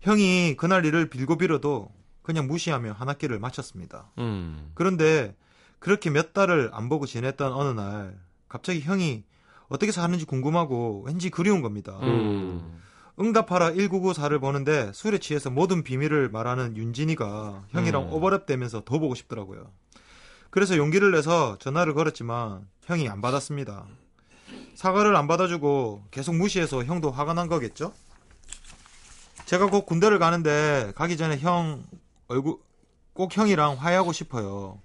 형이 0.00 0.56
그날 0.56 0.84
일을 0.84 1.10
빌고 1.10 1.36
빌어도 1.36 1.90
그냥 2.22 2.46
무시하며 2.46 2.92
한 2.92 3.08
학기를 3.08 3.38
마쳤습니다. 3.38 4.10
음. 4.18 4.70
그런데 4.74 5.34
그렇게 5.78 6.10
몇 6.10 6.32
달을 6.32 6.70
안 6.72 6.88
보고 6.88 7.06
지냈던 7.06 7.52
어느 7.52 7.68
날 7.78 8.18
갑자기 8.48 8.80
형이 8.80 9.24
어떻게 9.68 9.92
사는지 9.92 10.24
궁금하고 10.24 11.04
왠지 11.06 11.30
그리운 11.30 11.62
겁니다. 11.62 11.98
음. 12.02 12.80
응답하라 13.18 13.72
1994를 13.72 14.40
보는데 14.40 14.90
술에 14.94 15.18
취해서 15.18 15.50
모든 15.50 15.82
비밀을 15.82 16.30
말하는 16.30 16.76
윤진이가 16.76 17.64
형이랑 17.68 18.04
음. 18.04 18.10
오버랩되면서 18.10 18.84
더 18.84 18.98
보고 18.98 19.14
싶더라고요. 19.14 19.70
그래서 20.50 20.76
용기를 20.76 21.12
내서 21.12 21.56
전화를 21.58 21.94
걸었지만 21.94 22.66
형이 22.84 23.08
안 23.08 23.20
받았습니다. 23.20 23.86
사과를 24.80 25.14
안 25.14 25.28
받아주고 25.28 26.04
계속 26.10 26.34
무시해서 26.36 26.84
형도 26.84 27.10
화가 27.10 27.34
난 27.34 27.48
거겠죠? 27.48 27.92
제가 29.44 29.66
곧 29.66 29.84
군대를 29.84 30.18
가는데 30.18 30.92
가기 30.94 31.18
전에 31.18 31.36
형 31.36 31.84
얼굴 32.28 32.56
꼭 33.12 33.36
형이랑 33.36 33.76
화해하고 33.76 34.12
싶어요. 34.12 34.80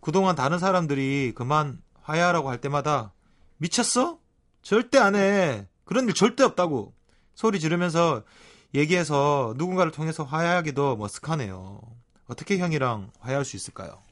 그동안 0.00 0.34
다른 0.34 0.58
사람들이 0.58 1.30
그만 1.36 1.80
화해하라고 2.02 2.50
할 2.50 2.60
때마다 2.60 3.12
미쳤어? 3.58 4.18
절대 4.62 4.98
안 4.98 5.14
해. 5.14 5.68
그런 5.84 6.08
일 6.08 6.14
절대 6.14 6.42
없다고. 6.42 6.92
소리 7.36 7.60
지르면서 7.60 8.24
얘기해서 8.74 9.54
누군가를 9.58 9.92
통해서 9.92 10.24
화해하기도 10.24 10.98
머쓱하네요. 10.98 11.82
어떻게 12.26 12.58
형이랑 12.58 13.12
화해할 13.20 13.44
수 13.44 13.54
있을까요? 13.54 14.05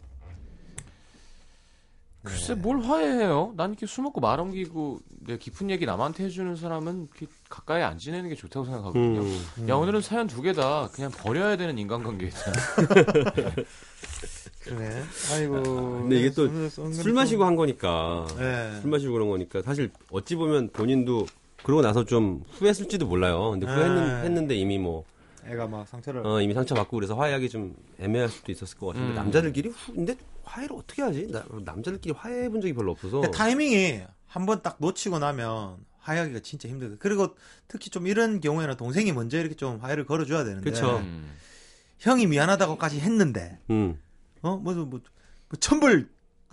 글쎄 2.25 2.55
뭘 2.55 2.81
화해해요? 2.81 3.53
난 3.57 3.71
이렇게 3.71 3.87
술 3.87 4.05
먹고 4.05 4.21
말 4.21 4.41
옮기고 4.41 4.99
내 5.27 5.37
깊은 5.39 5.71
얘기 5.71 5.85
남한테 5.87 6.25
해주는 6.25 6.57
사람은 6.57 7.09
이렇게 7.11 7.27
가까이 7.51 7.83
안 7.83 7.99
지내는 7.99 8.31
게 8.31 8.35
좋다고 8.35 8.65
생각하거든요. 8.65 9.21
음. 9.21 9.69
야 9.69 9.75
오늘은 9.75 10.01
사연 10.01 10.27
두 10.27 10.43
개 10.43 10.53
다 10.55 10.89
그냥 10.93 11.11
버려야 11.11 11.57
되는 11.57 11.77
인간관계잖아. 11.79 12.57
그러네. 14.65 15.03
아이고. 15.33 15.63
근데 15.63 16.17
이게 16.17 16.31
또 16.31 16.49
술 16.93 17.13
마시고 17.13 17.45
한 17.45 17.57
거니까. 17.57 18.27
네. 18.39 18.81
술 18.81 18.91
마시고 18.91 19.13
그런 19.13 19.29
거니까 19.29 19.63
사실 19.63 19.91
어찌 20.11 20.37
보면 20.37 20.71
본인도 20.73 21.27
그러고 21.63 21.83
나서 21.83 22.05
좀 22.05 22.43
후회했을지도 22.53 23.07
몰라요. 23.07 23.51
근데 23.53 23.67
네. 23.67 23.73
후회했는데 23.73 24.55
이미 24.57 24.79
뭐 24.79 25.05
애가 25.47 25.67
막 25.69 25.87
상처를. 25.89 26.27
어, 26.27 26.41
이미 26.41 26.55
상처 26.55 26.75
받고 26.75 26.97
그래서 26.97 27.15
화해하기 27.15 27.49
좀 27.49 27.77
애매할 27.99 28.29
수도 28.29 28.51
있었을 28.53 28.79
것 28.79 28.87
같은데 28.89 29.11
음. 29.11 29.15
남자들끼리 29.15 29.69
후, 29.71 29.93
근데 29.95 30.17
화해를 30.45 30.77
어떻게 30.77 31.03
하지? 31.03 31.27
나, 31.31 31.45
남자들끼리 31.65 32.15
화해해 32.17 32.49
본 32.49 32.61
적이 32.61 32.73
별로 32.75 32.93
없어서. 32.93 33.21
근데 33.21 33.37
타이밍이 33.37 34.03
한 34.27 34.47
번 34.47 34.63
딱 34.63 34.77
놓치고 34.81 35.19
나면 35.21 35.77
화해하기가 36.01 36.41
진짜 36.41 36.69
힘들거든. 36.69 36.99
그리고 36.99 37.35
특히 37.69 37.89
좀 37.91 38.07
이런 38.07 38.41
경우에는 38.41 38.77
동생이 38.77 39.13
먼저 39.13 39.39
이렇게 39.39 39.55
좀 39.55 39.79
화해를 39.79 40.05
걸어줘야 40.07 40.45
되는데. 40.45 40.71
그쵸. 40.71 40.99
음. 40.99 41.31
형이 42.01 42.27
미안하다고까지 42.27 43.01
했는데, 43.01 43.59
음. 43.71 43.99
어, 44.43 44.57
뭐, 44.57 44.75
뭐, 44.75 44.85
뭐 44.87 45.01
천벌 45.61 46.09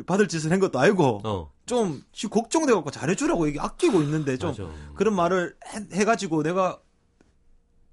받을 0.05 0.27
짓을 0.29 0.51
한 0.51 0.59
것도 0.59 0.79
알고, 0.79 1.21
어. 1.25 1.51
좀, 1.65 2.01
지 2.13 2.27
걱정돼갖고 2.27 2.91
잘해주라고 2.91 3.47
이게 3.47 3.59
아끼고 3.59 4.01
있는데, 4.03 4.37
좀, 4.37 4.51
맞아. 4.51 4.69
그런 4.95 5.15
말을 5.15 5.55
해, 5.93 6.05
가지고 6.05 6.43
내가, 6.43 6.79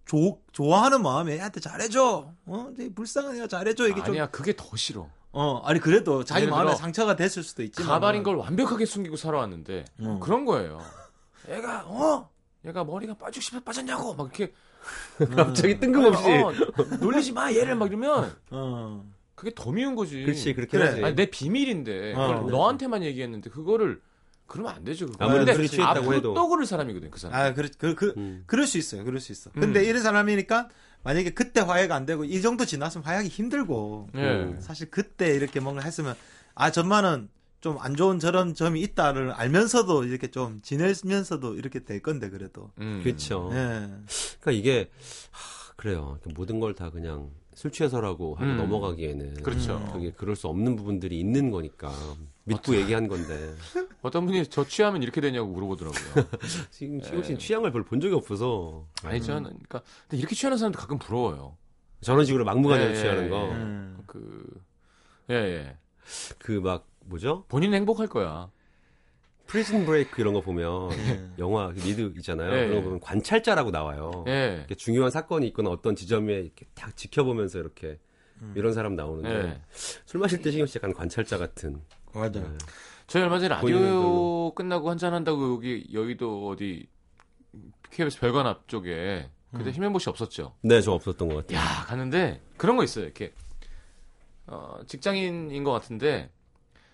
조, 0.09 0.40
좋아하는 0.53 1.03
마음에 1.03 1.35
애한테 1.35 1.61
잘해줘. 1.61 2.33
어, 2.47 2.71
내 2.77 2.88
불쌍한 2.92 3.37
애가 3.37 3.47
잘해줘. 3.47 3.88
이게 3.88 3.97
좀, 4.01 4.07
아니야 4.14 4.27
그게 4.31 4.57
더 4.57 4.75
싫어. 4.75 5.07
어, 5.33 5.61
아니, 5.64 5.79
그래도 5.81 6.25
자기 6.25 6.47
마음에 6.47 6.75
상처가 6.75 7.14
됐을 7.14 7.42
수도 7.42 7.62
있지만. 7.62 7.90
가발인 7.90 8.23
걸 8.23 8.37
완벽하게 8.37 8.87
숨기고 8.87 9.16
살아왔는데 9.16 9.85
어. 10.01 10.18
그런 10.23 10.47
거예요. 10.47 10.81
애가 11.47 11.85
어 11.87 12.31
얘가 12.64 12.85
머리가 12.85 13.14
빠지고 13.14 13.42
싶어 13.42 13.61
빠졌냐고 13.61 14.14
막 14.14 14.29
이렇게 14.38 14.55
갑자기 15.37 15.79
뜬금없이. 15.79 16.27
어, 16.31 16.53
놀리지 17.01 17.33
마 17.33 17.53
얘를 17.53 17.75
막 17.77 17.88
이러면 17.88 18.35
어. 18.51 19.05
그게 19.35 19.53
더 19.55 19.71
미운 19.71 19.94
거지. 19.94 20.23
그렇지, 20.23 20.55
그렇게 20.55 20.79
그래. 20.79 21.05
아니 21.05 21.14
내 21.14 21.27
비밀인데 21.27 22.12
그걸 22.14 22.37
어. 22.37 22.40
너한테만 22.51 23.03
얘기했는데 23.05 23.51
그거를 23.51 24.01
그러면 24.49 24.75
안 24.75 24.83
되죠. 24.85 25.07
그거. 25.07 25.25
아무리 25.25 25.39
근데 25.39 25.55
술이 25.55 25.69
취했다고 25.69 25.99
앞으로 26.01 26.15
해도. 26.17 26.35
또 26.35 26.49
그럴 26.49 26.67
사람이거든 26.67 27.11
그 27.13 27.21
사람. 27.21 27.39
아, 27.41 27.55
그, 27.55 27.69
그, 27.79 27.95
그, 27.95 28.15
음. 28.17 28.43
그럴 28.47 28.67
수 28.67 28.79
있어요. 28.79 29.05
그럴 29.05 29.21
수 29.21 29.31
있어. 29.31 29.51
근데 29.53 29.81
음. 29.81 29.85
이런 29.85 30.03
사람이니까 30.03 30.69
만약에 31.05 31.31
그때 31.31 31.61
화해가 31.61 31.95
안 31.95 32.07
되고 32.07 32.25
이 32.25 32.43
정도 32.43 32.65
지났으면 32.65 33.05
화해하기 33.05 33.29
힘들고 33.29 34.09
예. 34.17 34.21
음. 34.21 34.61
사실 34.61 34.91
그때 34.91 35.33
이렇게 35.35 35.61
뭔가 35.61 35.83
했으면 35.83 36.17
아 36.57 36.71
전만은 36.73 37.29
좀 37.61 37.77
안 37.81 37.95
좋은 37.97 38.19
저런 38.21 38.55
점이 38.55 38.81
있다를 38.83 39.33
알면서도 39.33 40.05
이렇게 40.05 40.29
좀 40.31 40.61
지내면서도 40.63 41.55
이렇게 41.57 41.81
될 41.85 42.01
건데 42.01 42.31
그래도 42.31 42.71
음. 42.81 43.01
그렇죠. 43.05 43.51
예. 43.53 43.57
그러니까 44.41 44.51
이게 44.53 44.91
하, 45.31 45.73
그래요. 45.77 46.19
모든 46.35 46.59
걸 46.61 46.75
다 46.75 46.91
그냥 46.91 47.31
술 47.55 47.73
취해서라고 47.73 48.37
하고 48.37 48.45
음. 48.45 48.57
넘어가기에는 48.57 49.43
그렇죠. 49.43 49.91
그게 49.93 50.13
그럴 50.13 50.37
수 50.37 50.47
없는 50.47 50.77
부분들이 50.77 51.19
있는 51.19 51.51
거니까 51.51 51.93
믿고 52.49 52.77
얘기한 52.77 53.09
건데 53.09 53.55
어떤 54.03 54.27
분이 54.27 54.47
저 54.49 54.65
취하면 54.67 55.03
이렇게 55.03 55.21
되냐고 55.21 55.49
물어보더라고요. 55.49 56.25
지금 56.71 57.01
시국 57.01 57.19
예. 57.19 57.23
씨는 57.23 57.39
취한 57.39 57.63
걸별본 57.63 58.01
적이 58.01 58.15
없어서 58.15 58.87
아니 59.05 59.21
저는 59.21 59.45
그러니까 59.51 59.83
근데 60.03 60.17
이렇게 60.19 60.35
취하는 60.35 60.57
사람도 60.59 60.79
가끔 60.79 60.99
부러워요. 60.99 61.57
저런 62.01 62.25
식으로 62.25 62.45
막무가내로 62.45 62.91
예, 62.91 62.95
취하는 62.95 63.25
예, 63.25 63.29
거. 63.29 63.37
예. 63.49 63.53
음. 63.53 63.99
그 64.07 64.63
예, 65.31 65.35
예. 65.35 65.77
그 66.39 66.61
막 66.61 66.87
뭐죠? 67.01 67.45
본인 67.49 67.73
은 67.73 67.79
행복할 67.79 68.07
거야. 68.07 68.51
프리즌 69.47 69.87
브레이크 69.87 70.21
이런 70.21 70.35
거 70.35 70.43
보면 70.43 70.91
예. 70.99 71.31
영화 71.39 71.69
그 71.69 71.81
미드 71.81 72.13
있잖아요. 72.19 72.53
예, 72.53 72.67
그런 72.67 72.71
거 72.71 72.77
예. 72.77 72.83
보면 72.83 73.01
관찰자라고 73.01 73.71
나와요. 73.71 74.25
예. 74.29 74.67
중요한 74.77 75.11
사건이 75.11 75.47
있거나 75.49 75.71
어떤 75.71 75.97
지점에 75.97 76.35
이렇게 76.35 76.67
딱 76.75 76.95
지켜보면서 76.97 77.59
이렇게 77.59 77.99
이런 78.55 78.73
사람 78.73 78.95
나오는데 78.95 79.31
예. 79.31 79.61
술 79.73 80.21
마실 80.21 80.43
때 80.43 80.51
신경 80.51 80.67
씨 80.67 80.79
약간 80.79 80.93
관찰자 80.93 81.39
같은. 81.39 81.81
맞아. 82.14 82.40
예. 82.40 82.44
저희 83.07 83.23
얼마 83.23 83.38
전에 83.38 83.49
라디오 83.49 83.79
별로. 83.79 84.53
끝나고 84.55 84.90
한잔 84.90 85.14
한다고 85.14 85.55
여기 85.55 85.87
여의도 85.92 86.49
어디 86.49 86.88
KBS 87.90 88.21
별관 88.21 88.47
앞쪽에 88.47 89.31
그때 89.55 89.71
김현보 89.71 89.99
씨 89.99 90.11
없었죠. 90.11 90.55
네, 90.61 90.81
저 90.83 90.92
없었던 90.92 91.29
것 91.29 91.37
같아요. 91.47 91.59
야 91.59 91.85
가는데 91.87 92.42
그런 92.59 92.77
거 92.77 92.85
있어요. 92.85 93.05
이렇게 93.05 93.33
어, 94.47 94.79
직장인인 94.87 95.64
것 95.64 95.73
같은데 95.73 96.31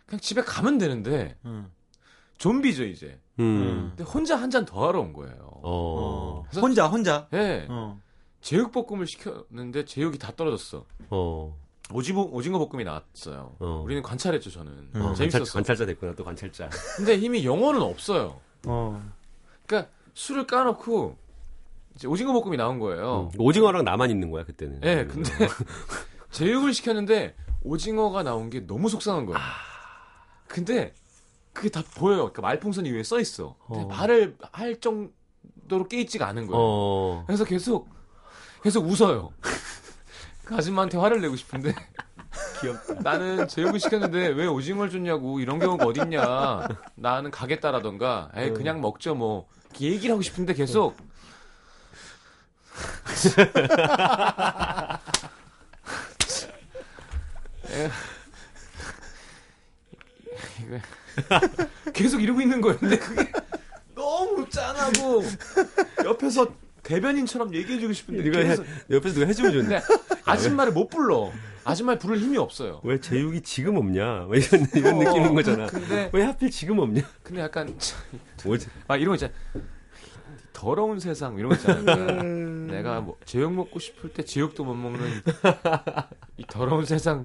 그냥 0.07 0.21
집에 0.21 0.41
가면 0.43 0.79
되는데 0.79 1.37
음. 1.45 1.71
좀비죠 2.39 2.85
이제. 2.85 3.19
음. 3.41 3.93
근데 3.97 4.05
혼자 4.05 4.37
한 4.37 4.51
잔 4.51 4.65
더 4.65 4.87
하러 4.87 5.01
온 5.01 5.13
거예요. 5.13 5.35
어. 5.63 6.45
그래서- 6.49 6.61
혼자 6.61 6.87
혼자. 6.87 7.29
예. 7.33 7.67
어. 7.69 8.01
제육볶음을 8.41 9.07
시켰는데 9.07 9.85
제육이 9.87 10.19
다 10.19 10.33
떨어졌어. 10.37 10.85
어. 11.11 11.57
오징어 11.93 12.23
오징어 12.23 12.59
볶음이 12.59 12.85
나왔어요. 12.85 13.57
어. 13.59 13.83
우리는 13.85 14.03
관찰했죠 14.03 14.51
저는. 14.51 14.73
음. 14.95 15.01
어, 15.03 15.15
재밌었어. 15.15 15.39
관찰, 15.39 15.53
관찰 15.53 15.77
자 15.77 15.87
됐구나, 15.87 16.15
또 16.15 16.25
관찰자. 16.25 16.69
근데 16.97 17.19
힘이 17.19 17.45
영어는 17.45 17.83
없어요. 17.83 18.41
어. 18.67 19.03
그러니까 19.67 19.91
술을 20.15 20.47
까놓고 20.47 21.17
이제 21.95 22.09
오징어 22.09 22.33
볶음이 22.33 22.57
나온 22.57 22.79
거예요. 22.79 23.31
음. 23.35 23.41
오징어랑 23.41 23.85
나만 23.85 24.11
있는 24.11 24.31
거야, 24.31 24.45
그때는. 24.45 24.81
예, 24.83 25.05
근데 25.05 25.31
제육을 26.33 26.73
시켰는데 26.73 27.35
오징어가 27.63 28.23
나온 28.23 28.51
게 28.51 28.67
너무 28.67 28.89
속상한 28.89 29.27
거예요. 29.27 29.39
근데 30.49 30.95
그게 31.53 31.69
다 31.69 31.83
보여요. 31.97 32.19
그러니까 32.33 32.43
말풍선 32.43 32.87
위에 32.87 33.03
써 33.03 33.21
있어. 33.21 33.57
근데 33.67 33.83
어. 33.83 33.87
말을 33.87 34.37
할 34.53 34.81
정도로 34.81 35.87
깨 35.89 36.01
있지가 36.01 36.27
않은 36.29 36.47
거예요. 36.47 36.61
어. 36.63 37.25
그래서 37.27 37.45
계속 37.45 37.89
계속 38.63 38.87
웃어요. 38.87 39.31
그 40.45 40.55
아줌마한테 40.55 40.99
화를 40.99 41.21
내고 41.21 41.37
싶은데 41.37 41.75
귀엽다. 42.61 42.95
나는 43.03 43.49
제육을 43.49 43.81
시켰는데 43.81 44.29
왜 44.29 44.47
오징어를 44.47 44.91
줬냐고 44.91 45.41
이런 45.41 45.59
경우가 45.59 45.87
어딨냐. 45.87 46.69
나는 46.97 47.31
가겠다라던가. 47.31 48.31
에이 48.37 48.53
그냥 48.53 48.81
먹죠 48.81 49.15
뭐. 49.15 49.49
얘기를 49.81 50.13
하고 50.13 50.23
싶은데 50.23 50.55
계속 50.55 50.97
계속 61.93 62.23
이러고 62.23 62.41
있는. 62.41 62.61
근데 62.61 62.99
그게 62.99 63.31
너무 63.95 64.49
짠하고 64.49 65.23
옆에서 66.05 66.47
대변인처럼 66.85 67.55
얘기해주고 67.55 67.93
싶은데 67.93 68.23
누가 68.23 68.39
해, 68.39 68.57
옆에서 68.91 69.15
누가 69.15 69.27
해주면 69.27 69.53
좋네. 69.53 69.81
아줌마를 70.25 70.73
못 70.73 70.89
불러. 70.89 71.33
아줌마를 71.65 71.99
부를 71.99 72.19
힘이 72.19 72.37
없어요. 72.39 72.81
왜 72.85 73.01
제육이 73.01 73.41
지금 73.43 73.77
없냐? 73.77 74.27
뭐 74.27 74.37
이런, 74.37 74.67
이런 74.75 74.95
어, 74.95 74.99
느낌인 75.03 75.35
거잖아. 75.35 75.67
근데 75.67 76.11
왜 76.13 76.23
하필 76.23 76.51
지금 76.51 76.79
없냐? 76.79 77.03
근데 77.23 77.41
약간 77.41 77.77
뭐지? 78.45 78.69
막 78.87 78.97
이런 79.01 79.09
거 79.11 79.15
있잖아. 79.17 79.33
더러운 80.53 81.01
세상 81.01 81.37
이런 81.39 81.49
거 81.51 81.57
있잖아요. 81.57 82.23
내가 82.71 83.01
뭐 83.01 83.17
제육 83.25 83.53
먹고 83.53 83.79
싶을 83.81 84.13
때 84.13 84.23
제육도 84.25 84.65
못 84.65 84.75
먹는 84.75 85.01
이 86.37 86.45
더러운 86.49 86.85
세상. 86.85 87.25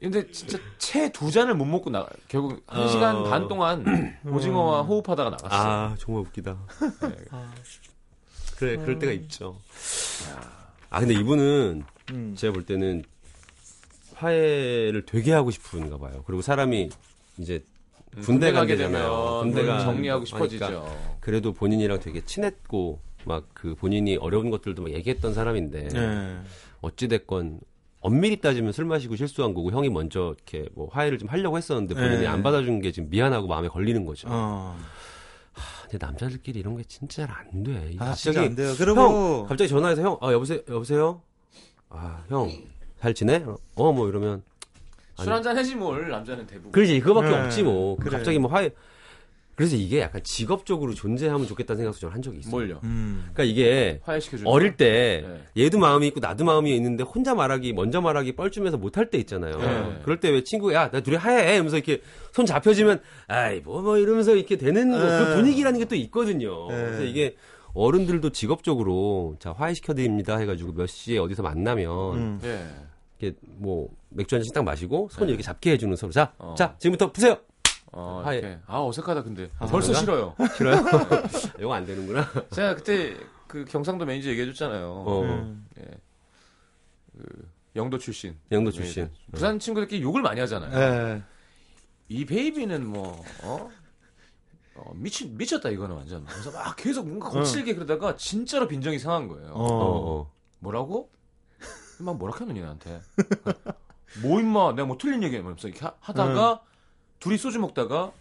근데 0.00 0.30
진짜 0.30 0.58
채 0.78 1.10
두 1.10 1.30
잔을 1.30 1.54
못 1.54 1.64
먹고 1.64 1.88
나 1.90 2.06
결국 2.28 2.62
한 2.66 2.82
어. 2.82 2.88
시간 2.88 3.24
반 3.24 3.48
동안 3.48 3.84
오징어와 4.28 4.82
호흡하다가 4.82 5.30
나갔어. 5.30 5.48
아, 5.50 5.94
정말 5.98 6.22
웃기다. 6.24 6.56
네. 7.02 7.16
그래, 8.56 8.76
그럴 8.76 8.98
때가 8.98 9.12
있죠. 9.12 9.58
아, 10.90 11.00
근데 11.00 11.14
이분은 11.14 11.84
음. 12.12 12.34
제가 12.36 12.52
볼 12.52 12.64
때는 12.64 13.04
화해를 14.14 15.04
되게 15.06 15.32
하고 15.32 15.50
싶은가 15.50 15.98
봐요. 15.98 16.22
그리고 16.26 16.42
사람이 16.42 16.90
이제 17.38 17.62
군대 18.22 18.50
가게 18.52 18.76
되잖아요. 18.76 19.40
군대가 19.42 19.80
음, 19.80 19.84
정리하고 19.84 20.24
싶어지죠. 20.24 20.64
하니까 20.64 21.18
그래도 21.20 21.52
본인이랑 21.52 22.00
되게 22.00 22.24
친했고 22.24 23.00
막 23.24 23.44
그 23.52 23.74
본인이 23.74 24.16
어려운 24.16 24.50
것들도 24.50 24.82
막 24.82 24.92
얘기했던 24.92 25.34
사람인데 25.34 25.88
예. 25.94 26.36
어찌 26.80 27.08
됐건 27.08 27.60
엄밀히 28.00 28.40
따지면 28.40 28.72
술 28.72 28.84
마시고 28.84 29.16
실수한 29.16 29.52
거고 29.52 29.72
형이 29.72 29.88
먼저 29.90 30.34
이렇게 30.36 30.68
뭐 30.74 30.88
화해를 30.90 31.18
좀 31.18 31.28
하려고 31.28 31.56
했었는데 31.58 31.94
본인이 31.94 32.20
네. 32.20 32.26
안 32.28 32.42
받아준 32.44 32.80
게 32.80 32.92
지금 32.92 33.10
미안하고 33.10 33.48
마음에 33.48 33.66
걸리는 33.68 34.04
거죠. 34.06 34.28
어. 34.30 34.78
근데 35.88 36.04
남자들끼리 36.04 36.60
이런 36.60 36.76
게 36.76 36.82
진짜 36.84 37.26
잘안 37.26 37.62
돼. 37.62 37.94
아, 37.98 38.06
갑자기 38.06 38.16
진짜 38.34 38.42
안 38.42 38.54
돼요. 38.56 38.68
형 38.68 38.76
그리고 38.78 39.46
갑자기 39.46 39.68
전화해서 39.68 40.02
형, 40.02 40.18
아 40.20 40.32
여보세요, 40.32 40.60
여보세요. 40.68 41.20
아 41.90 42.22
형 42.30 42.50
잘 43.00 43.14
지내? 43.14 43.44
어 43.76 43.92
뭐 43.92 44.08
이러면 44.08 44.42
술 45.18 45.32
한 45.32 45.42
잔 45.42 45.56
해지 45.56 45.74
뭘 45.76 46.08
남자는 46.10 46.46
대부분. 46.46 46.72
그러지 46.72 46.98
그거밖에 47.00 47.28
네, 47.28 47.44
없지 47.44 47.62
뭐. 47.62 47.96
그래. 47.96 48.10
갑자기 48.16 48.38
뭐 48.38 48.50
화해. 48.50 48.70
그래서 49.56 49.74
이게 49.74 50.00
약간 50.00 50.22
직업적으로 50.22 50.92
존재하면 50.94 51.46
좋겠다는 51.46 51.78
생각도 51.78 51.98
저는 51.98 52.14
한 52.14 52.20
적이 52.22 52.38
있어요. 52.40 52.50
뭘요? 52.52 52.80
음. 52.84 53.30
그러니까 53.32 53.44
이게 53.44 54.00
화해시켜주는 54.04 54.48
어릴 54.50 54.76
때 54.76 55.24
네. 55.56 55.64
얘도 55.64 55.78
마음이 55.78 56.06
있고 56.08 56.20
나도 56.20 56.44
마음이 56.44 56.76
있는데 56.76 57.02
혼자 57.02 57.34
말하기 57.34 57.72
먼저 57.72 58.02
말하기 58.02 58.36
뻘쭘해서 58.36 58.76
못할 58.76 59.08
때 59.10 59.16
있잖아요. 59.18 59.58
네. 59.58 60.00
그럴 60.04 60.20
때 60.20 60.28
왜 60.30 60.44
친구 60.44 60.72
야 60.74 60.90
나 60.90 61.00
둘이 61.00 61.16
하해 61.16 61.54
이러면서 61.54 61.76
이렇게 61.78 62.02
손 62.32 62.44
잡혀지면 62.46 63.00
아이 63.28 63.60
뭐뭐 63.60 63.98
이러면서 63.98 64.36
이렇게 64.36 64.56
되는 64.56 64.90
거, 64.92 64.98
그 64.98 65.04
네. 65.04 65.34
분위기라는 65.36 65.78
게 65.80 65.86
또 65.86 65.94
있거든요. 65.96 66.68
네. 66.68 66.76
그래서 66.76 67.02
이게 67.04 67.34
어른들도 67.72 68.30
직업적으로 68.30 69.36
자 69.38 69.52
화해시켜 69.52 69.94
드립니다 69.94 70.36
해가지고 70.38 70.72
몇 70.72 70.86
시에 70.86 71.18
어디서 71.18 71.42
만나면 71.42 72.14
음. 72.14 72.40
예. 72.44 72.66
이렇게 73.18 73.38
뭐 73.56 73.88
맥주 74.10 74.34
한 74.34 74.40
잔씩 74.40 74.52
딱 74.52 74.64
마시고 74.64 75.08
손 75.10 75.28
이렇게 75.28 75.42
잡게 75.42 75.72
해주는 75.72 75.94
서로 75.96 76.12
자, 76.12 76.32
어. 76.38 76.54
자 76.58 76.74
지금부터 76.78 77.10
푸세요. 77.12 77.38
어, 77.92 78.22
화해. 78.24 78.38
이렇게. 78.38 78.58
아 78.66 78.82
어색하다 78.82 79.22
근데 79.22 79.50
아, 79.58 79.66
벌써 79.66 79.88
그런가? 79.92 80.00
싫어요. 80.00 80.34
싫어요? 80.56 80.84
이거 81.60 81.74
안 81.74 81.84
되는구나. 81.86 82.26
제가 82.52 82.74
그때 82.76 83.16
그 83.46 83.64
경상도 83.64 84.04
매니저 84.04 84.30
얘기해줬잖아요. 84.30 84.86
어. 85.06 85.22
음. 85.22 85.66
영도 87.74 87.98
출신. 87.98 88.36
영도 88.50 88.70
출신. 88.70 89.04
네. 89.04 89.10
부산 89.32 89.58
친구들끼리 89.58 90.02
욕을 90.02 90.22
많이 90.22 90.40
하잖아요. 90.40 90.78
예. 91.18 91.22
이 92.08 92.24
baby는 92.24 92.86
뭐 92.86 93.22
어? 93.42 93.70
어, 94.76 94.92
미치, 94.94 95.26
미쳤다 95.28 95.70
이거는 95.70 95.96
완전. 95.96 96.24
그래서 96.26 96.50
막 96.50 96.76
계속 96.76 97.06
뭔가 97.06 97.28
거칠게 97.30 97.74
그러다가 97.74 98.16
진짜로 98.16 98.66
빈정이 98.68 98.98
상한 98.98 99.28
거예요. 99.28 99.50
어. 99.52 99.62
어, 99.64 100.20
어. 100.20 100.32
뭐라고? 100.60 101.10
막 101.98 102.16
뭐라 102.18 102.36
하느니 102.36 102.60
나한테. 102.60 103.00
뭐 104.22 104.40
임마 104.40 104.72
내가 104.72 104.86
뭐 104.86 104.96
틀린 104.98 105.22
얘기 105.22 105.36
하면서 105.36 105.68
이렇게 105.68 105.84
하- 105.84 105.94
하다가 106.00 106.62
둘이 107.18 107.38
소주 107.38 107.58
먹다가 107.58 108.12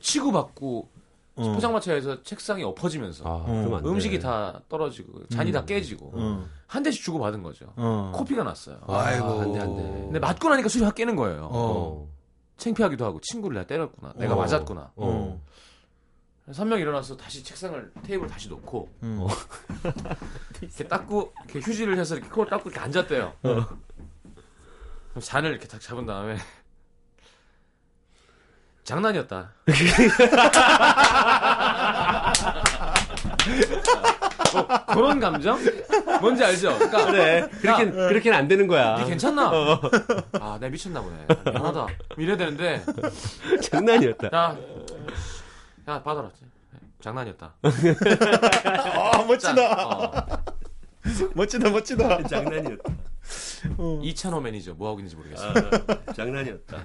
치고받고 0.00 0.88
어. 1.36 1.52
포장마차에서 1.54 2.22
책상이 2.22 2.62
엎어지면서 2.64 3.24
아, 3.26 3.46
돼. 3.46 3.88
음식이 3.88 4.18
다 4.18 4.60
떨어지고 4.68 5.26
잔이 5.28 5.50
음. 5.50 5.52
다 5.52 5.64
깨지고 5.64 6.12
어. 6.14 6.46
한 6.66 6.82
대씩 6.82 7.02
주고 7.02 7.18
받은 7.18 7.42
거죠. 7.42 7.72
어. 7.76 8.12
코피가 8.14 8.44
났어요. 8.44 8.78
아이고. 8.86 9.26
아, 9.26 9.42
안 9.42 9.52
돼, 9.52 9.60
안 9.60 9.76
돼. 9.76 9.82
근데 9.82 10.18
맞고 10.18 10.48
나니까 10.48 10.68
술이 10.68 10.84
확 10.84 10.94
깨는 10.94 11.16
거예요. 11.16 11.44
어. 11.44 11.48
어. 11.52 12.08
창피하기도 12.58 13.04
하고 13.04 13.20
친구를 13.20 13.54
내가 13.54 13.66
때렸구나. 13.66 14.12
내가 14.16 14.34
어. 14.34 14.36
맞았구나. 14.36 14.92
어. 14.96 15.40
한명 16.54 16.80
일어나서 16.80 17.16
다시 17.16 17.44
책상을 17.44 17.92
테이블 18.02 18.26
다시 18.26 18.48
놓고 18.48 18.88
음. 19.04 19.26
이렇게 20.60 20.88
닦고 20.88 21.32
이렇게 21.44 21.60
휴지를 21.60 21.96
해서 21.96 22.16
이렇게 22.16 22.28
코를 22.28 22.50
닦고 22.50 22.70
이렇게 22.70 22.80
앉았대요. 22.80 23.32
잔을 25.22 25.50
이렇게 25.52 25.68
딱 25.68 25.80
잡은 25.80 26.06
다음에 26.06 26.36
장난이었다. 28.84 29.50
뭐, 34.52 34.66
그런 34.94 35.20
감정? 35.20 35.58
뭔지 36.20 36.44
알죠? 36.44 36.76
그러니까 36.76 37.06
그래. 37.06 37.48
그렇게 37.60 37.86
야, 37.86 37.90
그렇게는 38.08 38.38
안 38.38 38.48
되는 38.48 38.66
거야. 38.66 38.98
니 38.98 39.06
괜찮나? 39.08 39.50
아, 40.32 40.58
내가 40.60 40.70
미쳤나 40.70 41.00
보네. 41.02 41.26
미안하다. 41.44 41.86
이래야 42.18 42.36
되는데, 42.36 42.82
장난이었다. 43.62 44.28
야, 44.34 44.56
야, 45.88 46.02
받아라. 46.02 46.30
장난이었다. 47.00 47.54
아 47.62 49.22
멋지다. 49.26 49.86
어, 49.86 50.26
멋지다 51.34 51.70
멋지다. 51.70 52.22
장난이었다. 52.24 52.92
이찬호 54.02 54.40
매니저 54.40 54.74
뭐 54.74 54.88
하고 54.90 54.98
있는지 55.00 55.16
모르겠어요. 55.16 55.52
아, 56.06 56.12
장난이었다. 56.12 56.84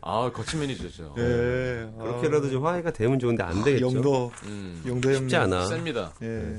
아, 0.00 0.30
거친 0.32 0.60
매니저죠. 0.60 1.14
예. 1.18 1.88
그렇게라도 1.98 2.50
좀 2.50 2.64
화해가 2.66 2.92
되면 2.92 3.18
좋은데 3.18 3.42
안 3.42 3.62
되겠죠. 3.62 3.86
영도 3.86 4.32
음, 4.44 4.82
영도 4.86 5.08
형님. 5.08 5.22
쉽지 5.24 5.36
않아. 5.36 5.66
셉니다. 5.66 6.12
예. 6.22 6.56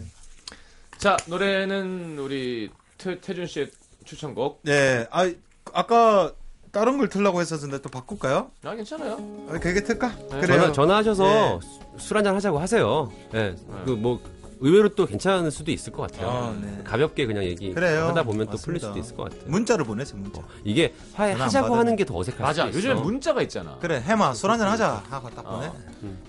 자, 0.98 1.18
노래는 1.28 2.18
우리 2.20 2.70
태, 2.98 3.20
태준 3.20 3.48
씨의 3.48 3.72
추천곡. 4.06 4.62
예. 4.68 5.08
아 5.12 5.30
아까 5.74 6.34
다른 6.72 6.98
걸 6.98 7.08
틀라고 7.10 7.40
했었는데 7.42 7.82
또 7.82 7.90
바꿀까요? 7.90 8.52
아, 8.64 8.76
괜찮아요. 8.76 9.14
아, 9.50 9.60
그게 9.60 9.84
틀까? 9.84 10.16
네. 10.32 10.40
그래요. 10.42 10.60
전화, 10.60 10.72
전화하셔서 10.72 11.60
술 11.98 12.18
한잔 12.18 12.36
하자고 12.36 12.60
하세요. 12.60 13.12
예. 13.36 13.56
그뭐 13.86 14.22
의외로 14.66 14.88
또 14.90 15.06
괜찮을 15.06 15.52
수도 15.52 15.72
있을 15.72 15.92
것 15.92 16.04
같아요. 16.04 16.30
아, 16.30 16.56
네. 16.62 16.82
가볍게 16.86 17.26
그냥 17.26 17.44
얘기 17.44 17.74
그래요. 17.74 18.08
하다 18.08 18.24
보면 18.24 18.48
또 18.50 18.58
풀릴 18.58 18.80
맞습니다. 18.82 18.88
수도 18.88 19.00
있을 19.00 19.16
것 19.16 19.24
같아요. 19.24 19.42
문자를 19.52 19.84
보내세요 19.86 20.20
문자. 20.22 20.42
이게 20.64 20.94
전화 21.14 21.26
안 21.26 21.32
화해하자고. 21.34 21.76
하는 21.76 21.96
게 21.98 22.06
더 22.06 22.18
어색할 22.18 22.42
맞아. 22.42 22.66
수도 22.68 22.78
요즘에 22.78 22.94
있어. 22.94 23.04
문자가 23.04 23.42
있잖아. 23.42 23.78
그래 23.82 24.02
해마 24.02 24.34
술 24.34 24.50
한잔 24.52 24.70
하자 24.70 25.04
하고 25.10 25.30
딱 25.32 25.44
보내. 25.44 25.68
어. 25.68 25.76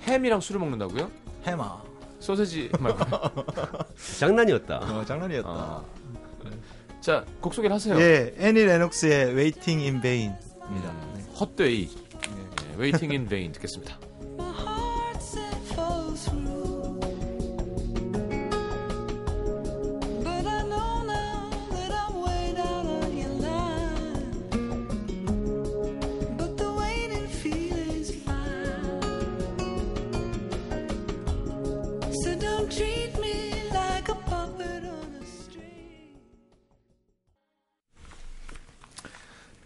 햄이랑 0.03 0.41
술을 0.41 0.61
먹는다고요? 0.61 1.09
해마. 1.47 1.81
소세지 2.19 2.71
말고. 2.81 3.05
장난이었다. 4.19 4.77
어, 4.79 5.05
장난이었다. 5.05 5.49
어. 5.49 5.85
자, 7.01 7.25
곡 7.41 7.55
소개를 7.55 7.75
하세요. 7.75 7.97
예, 8.01 8.35
애니 8.39 8.65
레녹스의 8.65 9.35
Waiting 9.37 9.83
in 9.83 10.01
Vain입니다. 10.01 10.41
음, 10.71 11.27
헛되이. 11.39 11.83
예, 11.85 12.79
Waiting 12.81 13.13
in 13.15 13.29
Vain 13.29 13.53
듣겠습니다. 13.53 13.99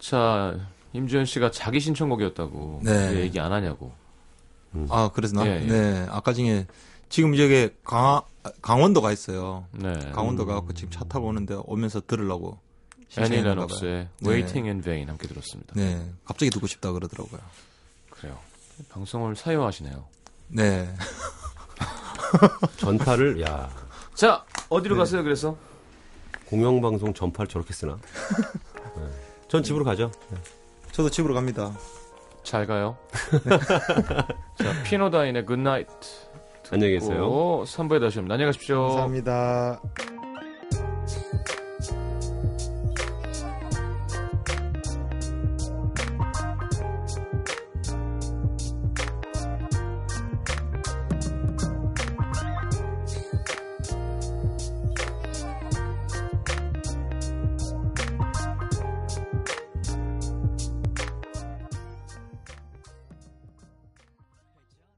자, 0.09 0.57
임주현 0.93 1.25
씨가 1.25 1.51
자기 1.51 1.79
신청곡이었다고 1.79 2.81
네. 2.83 3.11
왜 3.11 3.19
얘기 3.21 3.39
안 3.39 3.51
하냐고. 3.51 3.91
아, 4.89 5.11
그랬나? 5.13 5.45
예, 5.45 5.61
예. 5.61 5.67
네. 5.67 6.07
아까 6.09 6.33
중에 6.33 6.65
지금 7.09 7.37
여기 7.37 7.69
강 7.83 8.21
강원도 8.63 8.99
가 9.03 9.11
있어요. 9.11 9.67
네. 9.71 9.93
강원도 10.11 10.47
가고 10.47 10.73
지금 10.73 10.89
차 10.89 11.03
타고 11.03 11.27
오는데 11.27 11.59
오면서 11.63 12.01
들으려고. 12.07 12.57
애니 13.17 13.27
신청했나 13.27 13.49
레녹스의 13.49 14.05
봐요. 14.05 14.09
Waiting 14.25 14.67
in 14.67 14.81
Vain 14.81 15.09
함께 15.09 15.27
들었습니다. 15.27 15.73
네. 15.75 15.97
네. 15.97 16.11
갑자기 16.25 16.49
듣고 16.49 16.65
싶다 16.65 16.91
그러더라고요. 16.91 17.39
그래요. 18.09 18.35
방송을 18.89 19.35
사유하시네요. 19.35 20.05
네. 20.47 20.91
전파를 22.77 23.43
야 23.43 23.69
자, 24.15 24.43
어디로 24.69 24.95
네. 24.95 24.99
가세요, 24.99 25.21
그래서? 25.23 25.55
공영방송 26.47 27.13
전파를 27.13 27.47
저렇게 27.47 27.73
쓰나? 27.73 27.99
전 29.49 29.63
집으로 29.63 29.83
가죠. 29.83 30.11
네. 30.29 30.37
저도 30.91 31.09
집으로 31.09 31.33
갑니다. 31.33 31.73
잘 32.43 32.65
가요. 32.65 32.97
자, 34.55 34.83
피노다인의 34.85 35.45
Good 35.45 35.62
Night. 35.62 35.87
안녕히 36.71 36.93
계세요. 36.93 37.63
3부에 37.65 37.99
다시 37.99 38.19
옵니다. 38.19 38.35
안녕히 38.35 38.49
가십시오. 38.49 38.87
감사합니다. 38.89 39.81